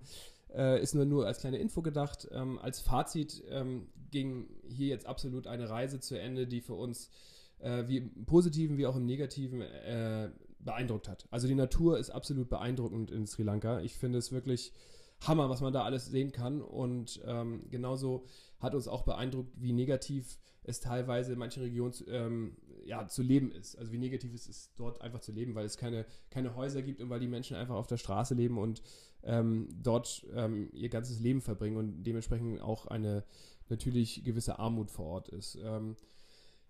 äh, 0.54 0.80
ist 0.80 0.94
nur, 0.94 1.04
nur 1.04 1.26
als 1.26 1.40
kleine 1.40 1.58
Info 1.58 1.82
gedacht. 1.82 2.28
Ähm, 2.32 2.58
als 2.58 2.80
Fazit 2.80 3.42
ähm, 3.50 3.88
ging 4.10 4.48
hier 4.66 4.88
jetzt 4.88 5.06
absolut 5.06 5.46
eine 5.46 5.68
Reise 5.68 6.00
zu 6.00 6.18
Ende, 6.18 6.46
die 6.46 6.60
für 6.60 6.74
uns 6.74 7.10
äh, 7.58 7.84
wie 7.88 7.98
im 7.98 8.24
positiven 8.26 8.78
wie 8.78 8.86
auch 8.86 8.96
im 8.96 9.06
negativen 9.06 9.60
äh, 9.62 10.30
beeindruckt 10.64 11.08
hat. 11.08 11.26
Also 11.30 11.46
die 11.46 11.54
Natur 11.54 11.98
ist 11.98 12.10
absolut 12.10 12.48
beeindruckend 12.48 13.10
in 13.10 13.26
Sri 13.26 13.42
Lanka. 13.42 13.80
Ich 13.80 13.98
finde 13.98 14.18
es 14.18 14.32
wirklich 14.32 14.72
Hammer, 15.20 15.48
was 15.48 15.60
man 15.60 15.72
da 15.72 15.84
alles 15.84 16.06
sehen 16.06 16.32
kann. 16.32 16.62
Und 16.62 17.20
ähm, 17.26 17.64
genauso 17.70 18.24
hat 18.58 18.74
uns 18.74 18.88
auch 18.88 19.02
beeindruckt, 19.02 19.52
wie 19.56 19.72
negativ 19.72 20.38
es 20.64 20.80
teilweise 20.80 21.32
in 21.32 21.38
manchen 21.38 21.62
Regionen 21.62 21.94
ähm, 22.08 22.56
ja, 22.86 23.06
zu 23.06 23.22
leben 23.22 23.52
ist. 23.52 23.76
Also 23.76 23.92
wie 23.92 23.98
negativ 23.98 24.34
es 24.34 24.46
ist, 24.46 24.72
dort 24.76 25.02
einfach 25.02 25.20
zu 25.20 25.32
leben, 25.32 25.54
weil 25.54 25.66
es 25.66 25.76
keine, 25.76 26.06
keine 26.30 26.56
Häuser 26.56 26.82
gibt 26.82 27.00
und 27.00 27.10
weil 27.10 27.20
die 27.20 27.28
Menschen 27.28 27.56
einfach 27.56 27.74
auf 27.74 27.86
der 27.86 27.98
Straße 27.98 28.34
leben 28.34 28.58
und 28.58 28.82
ähm, 29.22 29.68
dort 29.82 30.26
ähm, 30.34 30.70
ihr 30.72 30.88
ganzes 30.88 31.20
Leben 31.20 31.40
verbringen 31.40 31.76
und 31.76 32.04
dementsprechend 32.04 32.60
auch 32.60 32.86
eine 32.86 33.24
natürlich 33.68 34.24
gewisse 34.24 34.58
Armut 34.58 34.90
vor 34.90 35.06
Ort 35.06 35.28
ist. 35.28 35.58
Ähm, 35.62 35.96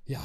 ja, 0.07 0.23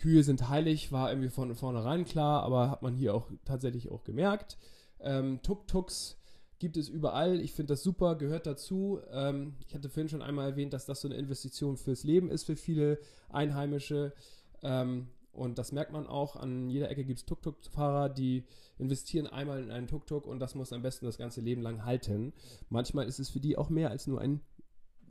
Kühe 0.00 0.24
sind 0.24 0.48
heilig, 0.48 0.92
war 0.92 1.10
irgendwie 1.10 1.28
von 1.28 1.54
vornherein 1.54 2.06
klar, 2.06 2.42
aber 2.42 2.70
hat 2.70 2.82
man 2.82 2.94
hier 2.94 3.14
auch 3.14 3.30
tatsächlich 3.44 3.90
auch 3.90 4.02
gemerkt. 4.02 4.56
Ähm, 4.98 5.40
Tuk-Tuks 5.42 6.16
gibt 6.58 6.78
es 6.78 6.88
überall. 6.88 7.40
Ich 7.40 7.52
finde 7.52 7.74
das 7.74 7.82
super, 7.82 8.16
gehört 8.16 8.46
dazu. 8.46 9.00
Ähm, 9.12 9.56
ich 9.66 9.74
hatte 9.74 9.90
vorhin 9.90 10.08
schon 10.08 10.22
einmal 10.22 10.50
erwähnt, 10.50 10.72
dass 10.72 10.86
das 10.86 11.02
so 11.02 11.08
eine 11.08 11.16
Investition 11.16 11.76
fürs 11.76 12.04
Leben 12.04 12.30
ist 12.30 12.44
für 12.44 12.56
viele 12.56 12.98
Einheimische. 13.28 14.14
Ähm, 14.62 15.08
und 15.32 15.58
das 15.58 15.70
merkt 15.70 15.92
man 15.92 16.06
auch. 16.06 16.36
An 16.36 16.70
jeder 16.70 16.90
Ecke 16.90 17.04
gibt 17.04 17.18
es 17.18 17.26
Tuk-Tuk-Fahrer, 17.26 18.08
die 18.08 18.44
investieren 18.78 19.26
einmal 19.26 19.62
in 19.62 19.70
einen 19.70 19.86
Tuk-Tuk 19.86 20.26
und 20.26 20.40
das 20.40 20.54
muss 20.54 20.72
am 20.72 20.82
besten 20.82 21.04
das 21.04 21.18
ganze 21.18 21.42
Leben 21.42 21.60
lang 21.60 21.84
halten. 21.84 22.32
Manchmal 22.70 23.06
ist 23.06 23.18
es 23.18 23.28
für 23.28 23.40
die 23.40 23.58
auch 23.58 23.68
mehr 23.68 23.90
als 23.90 24.06
nur 24.06 24.20
ein, 24.20 24.40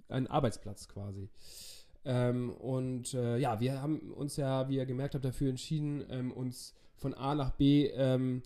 ein 0.07 0.27
Arbeitsplatz 0.27 0.87
quasi. 0.87 1.29
Ähm, 2.09 2.49
und 2.49 3.13
äh, 3.13 3.37
ja, 3.37 3.59
wir 3.59 3.83
haben 3.83 4.11
uns 4.13 4.35
ja, 4.35 4.67
wie 4.67 4.77
ihr 4.77 4.87
gemerkt 4.87 5.13
habt, 5.13 5.23
dafür 5.23 5.51
entschieden, 5.51 6.03
ähm, 6.09 6.31
uns 6.31 6.73
von 6.95 7.13
A 7.13 7.35
nach 7.35 7.51
B 7.51 7.85
ähm, 7.85 8.41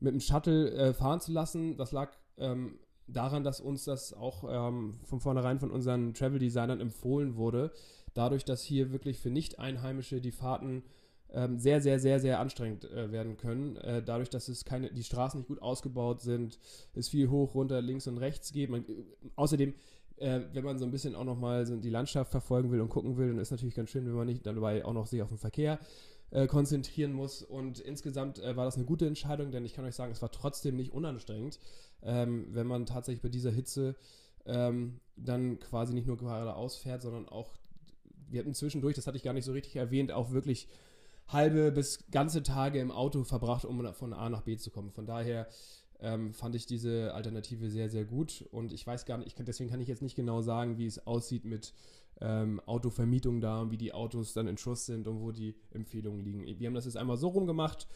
mit 0.00 0.12
dem 0.14 0.20
Shuttle 0.20 0.72
äh, 0.72 0.92
fahren 0.92 1.20
zu 1.20 1.30
lassen. 1.30 1.76
Das 1.76 1.92
lag 1.92 2.10
ähm, 2.38 2.80
daran, 3.06 3.44
dass 3.44 3.60
uns 3.60 3.84
das 3.84 4.14
auch 4.14 4.42
ähm, 4.48 4.98
von 5.04 5.20
vornherein 5.20 5.60
von 5.60 5.70
unseren 5.70 6.12
Travel-Designern 6.12 6.80
empfohlen 6.80 7.36
wurde. 7.36 7.70
Dadurch, 8.14 8.44
dass 8.44 8.64
hier 8.64 8.90
wirklich 8.90 9.20
für 9.20 9.30
Nicht-Einheimische 9.30 10.20
die 10.20 10.32
Fahrten 10.32 10.82
ähm, 11.32 11.60
sehr, 11.60 11.80
sehr, 11.80 12.00
sehr, 12.00 12.18
sehr 12.18 12.40
anstrengend 12.40 12.90
äh, 12.90 13.12
werden 13.12 13.36
können. 13.36 13.76
Äh, 13.76 14.02
dadurch, 14.02 14.30
dass 14.30 14.48
es 14.48 14.64
keine, 14.64 14.92
die 14.92 15.04
Straßen 15.04 15.38
nicht 15.38 15.46
gut 15.48 15.62
ausgebaut 15.62 16.20
sind, 16.20 16.58
es 16.94 17.08
viel 17.08 17.30
hoch, 17.30 17.54
runter, 17.54 17.80
links 17.80 18.08
und 18.08 18.18
rechts 18.18 18.50
geht. 18.50 18.70
Man, 18.70 18.84
äh, 18.88 19.04
außerdem, 19.36 19.72
äh, 20.16 20.40
wenn 20.52 20.64
man 20.64 20.78
so 20.78 20.84
ein 20.84 20.90
bisschen 20.90 21.14
auch 21.14 21.24
nochmal 21.24 21.66
so 21.66 21.76
die 21.76 21.90
Landschaft 21.90 22.30
verfolgen 22.30 22.70
will 22.70 22.80
und 22.80 22.88
gucken 22.88 23.16
will, 23.16 23.28
dann 23.28 23.38
ist 23.38 23.50
natürlich 23.50 23.74
ganz 23.74 23.90
schön, 23.90 24.06
wenn 24.06 24.14
man 24.14 24.26
nicht 24.26 24.46
dabei 24.46 24.84
auch 24.84 24.92
noch 24.92 25.06
sich 25.06 25.22
auf 25.22 25.28
den 25.28 25.38
Verkehr 25.38 25.78
äh, 26.30 26.46
konzentrieren 26.46 27.12
muss. 27.12 27.42
Und 27.42 27.80
insgesamt 27.80 28.38
äh, 28.38 28.56
war 28.56 28.64
das 28.64 28.76
eine 28.76 28.84
gute 28.84 29.06
Entscheidung, 29.06 29.50
denn 29.50 29.64
ich 29.64 29.74
kann 29.74 29.84
euch 29.84 29.94
sagen, 29.94 30.12
es 30.12 30.22
war 30.22 30.30
trotzdem 30.30 30.76
nicht 30.76 30.92
unanstrengend, 30.92 31.58
ähm, 32.02 32.46
wenn 32.50 32.66
man 32.66 32.86
tatsächlich 32.86 33.22
bei 33.22 33.28
dieser 33.28 33.50
Hitze 33.50 33.96
ähm, 34.46 35.00
dann 35.16 35.58
quasi 35.58 35.94
nicht 35.94 36.06
nur 36.06 36.16
geradeaus 36.16 36.76
fährt, 36.76 37.02
sondern 37.02 37.28
auch, 37.28 37.54
wir 38.28 38.40
hatten 38.40 38.54
zwischendurch, 38.54 38.94
das 38.94 39.06
hatte 39.06 39.16
ich 39.16 39.22
gar 39.22 39.32
nicht 39.32 39.44
so 39.44 39.52
richtig 39.52 39.76
erwähnt, 39.76 40.12
auch 40.12 40.32
wirklich 40.32 40.68
halbe 41.28 41.72
bis 41.72 42.10
ganze 42.10 42.42
Tage 42.42 42.80
im 42.80 42.90
Auto 42.90 43.24
verbracht, 43.24 43.64
um 43.64 43.92
von 43.94 44.12
A 44.12 44.28
nach 44.28 44.42
B 44.42 44.56
zu 44.56 44.70
kommen. 44.70 44.90
Von 44.90 45.06
daher 45.06 45.48
ähm, 46.00 46.32
fand 46.32 46.54
ich 46.54 46.66
diese 46.66 47.14
Alternative 47.14 47.70
sehr, 47.70 47.88
sehr 47.88 48.04
gut. 48.04 48.46
Und 48.50 48.72
ich 48.72 48.86
weiß 48.86 49.06
gar 49.06 49.18
nicht, 49.18 49.28
ich 49.28 49.34
kann, 49.34 49.46
deswegen 49.46 49.70
kann 49.70 49.80
ich 49.80 49.88
jetzt 49.88 50.02
nicht 50.02 50.16
genau 50.16 50.42
sagen, 50.42 50.78
wie 50.78 50.86
es 50.86 51.06
aussieht 51.06 51.44
mit 51.44 51.72
ähm, 52.20 52.60
Autovermietung 52.66 53.40
da 53.40 53.60
und 53.60 53.70
wie 53.70 53.76
die 53.76 53.92
Autos 53.92 54.32
dann 54.32 54.46
in 54.46 54.58
Schuss 54.58 54.86
sind 54.86 55.08
und 55.08 55.20
wo 55.20 55.32
die 55.32 55.54
Empfehlungen 55.70 56.24
liegen. 56.24 56.58
Wir 56.58 56.66
haben 56.66 56.74
das 56.74 56.84
jetzt 56.84 56.96
einmal 56.96 57.16
so 57.16 57.28
rumgemacht 57.28 57.88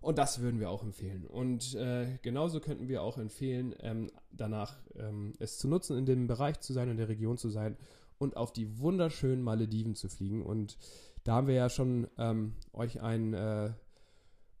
und 0.00 0.18
das 0.18 0.40
würden 0.40 0.60
wir 0.60 0.70
auch 0.70 0.82
empfehlen. 0.82 1.26
Und 1.26 1.74
äh, 1.74 2.18
genauso 2.22 2.60
könnten 2.60 2.88
wir 2.88 3.02
auch 3.02 3.18
empfehlen, 3.18 3.74
ähm, 3.80 4.10
danach 4.30 4.76
ähm, 4.96 5.34
es 5.38 5.58
zu 5.58 5.68
nutzen, 5.68 5.98
in 5.98 6.06
dem 6.06 6.26
Bereich 6.26 6.60
zu 6.60 6.72
sein, 6.72 6.88
in 6.88 6.96
der 6.96 7.08
Region 7.08 7.36
zu 7.36 7.48
sein 7.48 7.76
und 8.18 8.36
auf 8.36 8.52
die 8.52 8.78
wunderschönen 8.78 9.42
Malediven 9.42 9.94
zu 9.94 10.08
fliegen. 10.08 10.42
Und 10.42 10.78
da 11.24 11.34
haben 11.34 11.46
wir 11.46 11.54
ja 11.54 11.68
schon 11.68 12.06
ähm, 12.16 12.54
euch 12.72 13.00
einen 13.02 13.34
äh, 13.34 13.72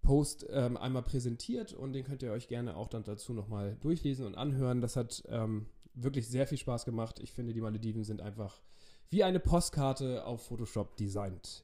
Post 0.08 0.46
ähm, 0.48 0.78
einmal 0.78 1.02
präsentiert 1.02 1.74
und 1.74 1.92
den 1.92 2.02
könnt 2.02 2.22
ihr 2.22 2.32
euch 2.32 2.48
gerne 2.48 2.78
auch 2.78 2.88
dann 2.88 3.04
dazu 3.04 3.34
nochmal 3.34 3.76
durchlesen 3.82 4.24
und 4.24 4.36
anhören. 4.36 4.80
Das 4.80 4.96
hat 4.96 5.22
ähm, 5.28 5.66
wirklich 5.92 6.26
sehr 6.26 6.46
viel 6.46 6.56
Spaß 6.56 6.86
gemacht. 6.86 7.20
Ich 7.20 7.30
finde, 7.30 7.52
die 7.52 7.60
Malediven 7.60 8.04
sind 8.04 8.22
einfach 8.22 8.62
wie 9.10 9.22
eine 9.22 9.38
Postkarte 9.38 10.24
auf 10.24 10.46
Photoshop 10.46 10.96
designt. 10.96 11.62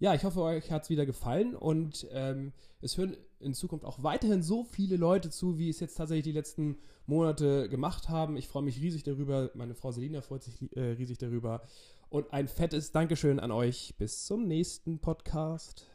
Ja, 0.00 0.12
ich 0.12 0.22
hoffe, 0.22 0.42
euch 0.42 0.70
hat 0.70 0.82
es 0.82 0.90
wieder 0.90 1.06
gefallen 1.06 1.56
und 1.56 2.06
ähm, 2.12 2.52
es 2.82 2.98
hören 2.98 3.16
in 3.40 3.54
Zukunft 3.54 3.86
auch 3.86 4.02
weiterhin 4.02 4.42
so 4.42 4.64
viele 4.64 4.98
Leute 4.98 5.30
zu, 5.30 5.56
wie 5.56 5.70
es 5.70 5.80
jetzt 5.80 5.94
tatsächlich 5.94 6.24
die 6.24 6.32
letzten 6.32 6.76
Monate 7.06 7.70
gemacht 7.70 8.10
haben. 8.10 8.36
Ich 8.36 8.48
freue 8.48 8.64
mich 8.64 8.82
riesig 8.82 9.02
darüber. 9.02 9.50
Meine 9.54 9.74
Frau 9.74 9.92
Selina 9.92 10.20
freut 10.20 10.42
sich 10.42 10.60
äh, 10.76 10.90
riesig 10.90 11.16
darüber. 11.16 11.62
Und 12.10 12.34
ein 12.34 12.48
fettes 12.48 12.92
Dankeschön 12.92 13.40
an 13.40 13.50
euch. 13.50 13.94
Bis 13.96 14.26
zum 14.26 14.46
nächsten 14.46 14.98
Podcast. 14.98 15.86